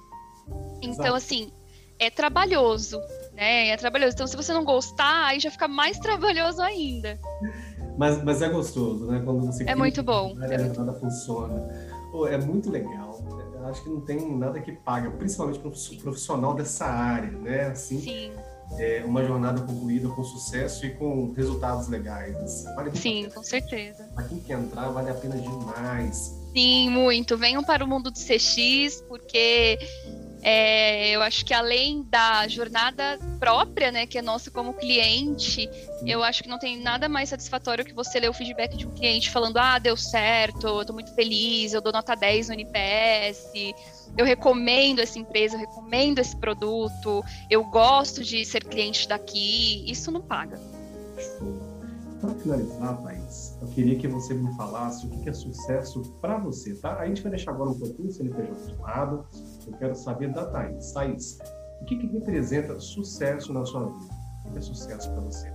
[0.82, 1.14] Então, Exato.
[1.14, 1.52] assim,
[1.98, 3.00] é trabalhoso,
[3.32, 3.68] né?
[3.68, 4.14] É trabalhoso.
[4.14, 7.18] Então, se você não gostar, aí já fica mais trabalhoso ainda.
[7.96, 9.22] Mas, mas é gostoso, né?
[9.24, 10.36] Quando você é muito bom.
[10.42, 11.00] É muito...
[11.00, 11.62] funciona.
[12.10, 13.18] Pô, é muito legal
[13.66, 17.66] acho que não tem nada que paga, principalmente para um profissional dessa área, né?
[17.66, 18.32] Assim, Sim.
[18.78, 22.34] É uma jornada concluída com sucesso e com resultados legais.
[22.36, 22.74] Assim.
[22.74, 24.04] Vale Sim, com certeza.
[24.14, 26.34] Para quem quer entrar, vale a pena demais.
[26.54, 27.36] Sim, muito.
[27.36, 29.78] Venham para o mundo do CX, porque
[30.42, 35.70] é, eu acho que além da jornada própria, né, que é nossa como cliente,
[36.04, 38.90] eu acho que não tem nada mais satisfatório que você ler o feedback de um
[38.90, 43.52] cliente falando: ah, deu certo, eu tô muito feliz, eu dou nota 10 no NPS,
[44.18, 49.88] eu recomendo essa empresa, eu recomendo esse produto, eu gosto de ser cliente daqui.
[49.88, 50.58] Isso não paga.
[52.20, 56.74] Para finalizar, Thaís, eu queria que você me falasse o que é sucesso para você,
[56.74, 56.98] tá?
[56.98, 59.26] A gente vai deixar agora um pouquinho o CNPJ de lado.
[59.66, 60.92] Eu quero saber da Thaís.
[60.92, 61.38] Thaís,
[61.80, 64.14] o que, que representa sucesso na sua vida?
[64.46, 65.52] O que é sucesso para você?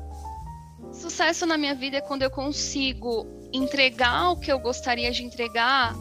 [0.91, 5.95] Sucesso na minha vida é quando eu consigo entregar o que eu gostaria de entregar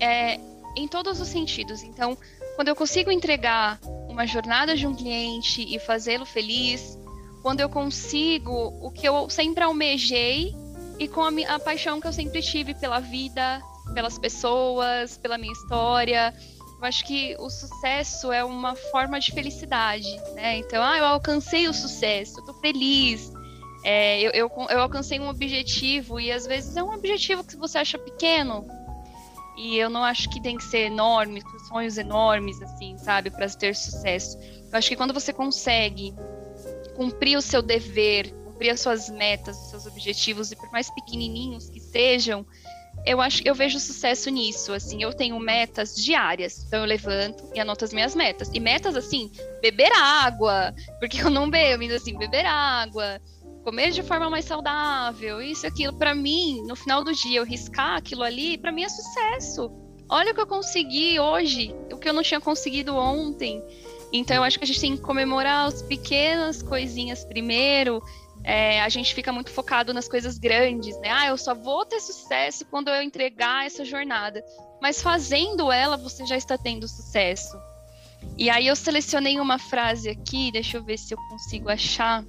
[0.00, 0.38] é,
[0.76, 1.82] em todos os sentidos.
[1.82, 2.16] Então,
[2.56, 3.78] quando eu consigo entregar
[4.08, 6.98] uma jornada de um cliente e fazê-lo feliz,
[7.42, 10.54] quando eu consigo o que eu sempre almejei
[10.98, 13.60] e com a, a paixão que eu sempre tive pela vida,
[13.92, 16.32] pelas pessoas, pela minha história.
[16.84, 20.58] Eu acho que o sucesso é uma forma de felicidade, né?
[20.58, 23.32] Então, ah, eu alcancei o sucesso, eu tô feliz,
[23.82, 27.78] é, eu, eu, eu, alcancei um objetivo e às vezes é um objetivo que você
[27.78, 28.66] acha pequeno
[29.56, 33.74] e eu não acho que tem que ser enorme, sonhos enormes assim, sabe, para ter
[33.74, 34.36] sucesso.
[34.70, 36.14] Eu acho que quando você consegue
[36.94, 41.70] cumprir o seu dever, cumprir as suas metas, os seus objetivos, e por mais pequenininhos
[41.70, 42.44] que sejam,
[43.06, 44.72] eu acho eu vejo sucesso nisso.
[44.72, 48.50] Assim, eu tenho metas diárias, então eu levanto e anoto as minhas metas.
[48.52, 49.30] E metas assim,
[49.60, 53.20] beber água, porque eu não bebo, mas assim, beber água,
[53.62, 57.96] comer de forma mais saudável, isso aquilo para mim, no final do dia eu riscar
[57.96, 59.70] aquilo ali, para mim é sucesso.
[60.08, 63.62] Olha o que eu consegui hoje, o que eu não tinha conseguido ontem.
[64.12, 68.00] Então, eu acho que a gente tem que comemorar as pequenas coisinhas primeiro.
[68.44, 71.08] É, a gente fica muito focado nas coisas grandes, né?
[71.10, 74.44] Ah, eu só vou ter sucesso quando eu entregar essa jornada.
[74.82, 77.58] Mas fazendo ela, você já está tendo sucesso.
[78.36, 82.22] E aí eu selecionei uma frase aqui, deixa eu ver se eu consigo achar.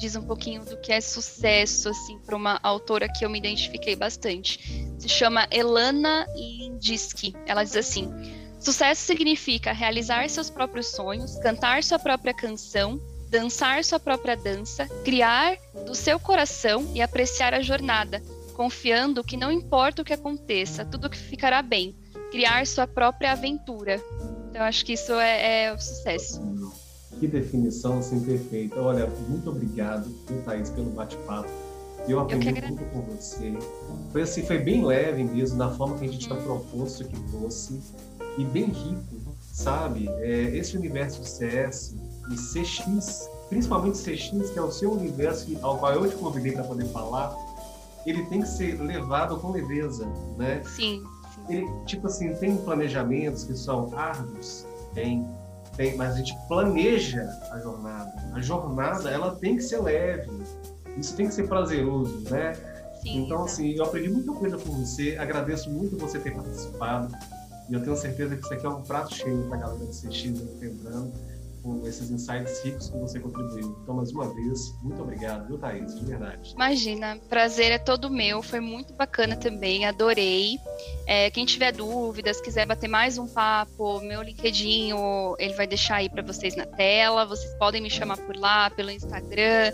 [0.00, 3.94] Diz um pouquinho do que é sucesso, assim, para uma autora que eu me identifiquei
[3.94, 4.58] bastante.
[4.98, 7.36] Se chama Elana Lindiski.
[7.46, 8.12] Ela diz assim:
[8.58, 13.00] Sucesso significa realizar seus próprios sonhos, cantar sua própria canção,
[13.30, 15.56] dançar sua própria dança, criar
[15.86, 18.22] do seu coração e apreciar a jornada,
[18.54, 21.94] confiando que não importa o que aconteça, tudo que ficará bem,
[22.30, 24.00] criar sua própria aventura.
[24.50, 26.40] Então, acho que isso é, é o sucesso.
[27.18, 28.80] Que definição assim perfeita.
[28.80, 30.10] Olha, muito obrigado,
[30.44, 31.48] Thaís, pelo bate-papo.
[32.06, 33.52] Eu aprendi eu muito com você.
[34.12, 37.80] Foi assim, foi bem leve mesmo, da forma que a gente tinha proposto que fosse,
[38.36, 40.08] e bem rico, sabe?
[40.18, 41.94] É, esse universo de CS
[42.30, 46.64] e CX, principalmente CX, que é o seu universo ao qual eu te convidei para
[46.64, 47.34] poder falar,
[48.06, 50.06] ele tem que ser levado com leveza,
[50.36, 50.62] né?
[50.64, 51.02] Sim.
[51.48, 55.26] Ele, tipo assim, tem planejamentos que são árduos, tem,
[55.76, 58.12] tem, mas a gente planeja a jornada.
[58.32, 60.30] A jornada, ela tem que ser leve.
[60.96, 62.54] Isso tem que ser prazeroso, né?
[63.02, 65.16] Sim, então, assim, eu aprendi muita coisa com você.
[65.18, 67.14] Agradeço muito você ter participado.
[67.68, 69.86] E eu tenho certeza que isso aqui é um prato cheio para a galera do
[69.86, 70.24] CX
[70.60, 71.12] lembrando
[71.64, 73.76] com esses insights ricos que você contribuiu.
[73.82, 75.98] Então, mais uma vez, muito obrigado, viu, Thaís?
[75.98, 76.52] De verdade.
[76.54, 80.58] Imagina, prazer é todo meu, foi muito bacana também, adorei.
[81.06, 84.90] É, quem tiver dúvidas, quiser bater mais um papo, meu LinkedIn,
[85.38, 88.90] ele vai deixar aí para vocês na tela, vocês podem me chamar por lá, pelo
[88.90, 89.72] Instagram.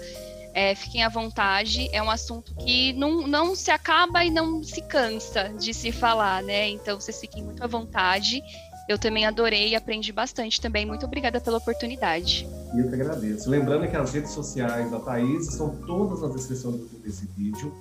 [0.53, 4.83] É, fiquem à vontade, é um assunto que não, não se acaba e não se
[4.83, 6.69] cansa de se falar, né?
[6.69, 8.43] Então vocês fiquem muito à vontade.
[8.91, 10.85] Eu também adorei e aprendi bastante também.
[10.85, 12.45] Muito obrigada pela oportunidade.
[12.75, 13.49] E eu que agradeço.
[13.49, 16.73] Lembrando que as redes sociais da Thaís estão todas na descrição
[17.05, 17.73] desse vídeo.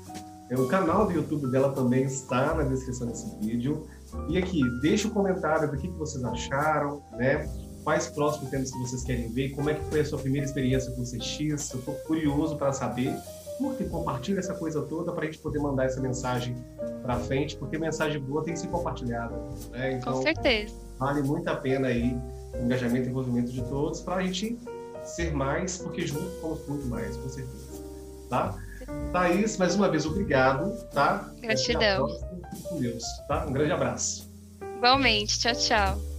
[0.52, 3.88] É, o canal do YouTube dela também está na descrição desse vídeo.
[4.28, 7.50] E aqui, deixa o um comentário do que, que vocês acharam, né?
[7.84, 10.92] Quais próximos temas que vocês querem ver, como é que foi a sua primeira experiência
[10.92, 13.16] com o CX, eu estou curioso para saber.
[13.60, 16.56] Curta e compartilha essa coisa toda para a gente poder mandar essa mensagem
[17.04, 19.36] para frente, porque mensagem boa tem que ser compartilhada.
[19.72, 19.94] Né?
[19.94, 22.16] Então, com certeza vale muito a pena aí
[22.54, 24.60] o engajamento e envolvimento de todos para a gente
[25.04, 27.84] ser mais, porque juntos somos muito mais, com certeza.
[28.30, 28.56] Tá?
[29.14, 31.32] Thaís, mais uma vez, obrigado, tá?
[31.40, 32.08] Gratidão.
[32.64, 33.46] Com Deus, tá?
[33.46, 34.30] Um grande abraço.
[34.78, 35.40] Igualmente.
[35.40, 36.19] Tchau, tchau.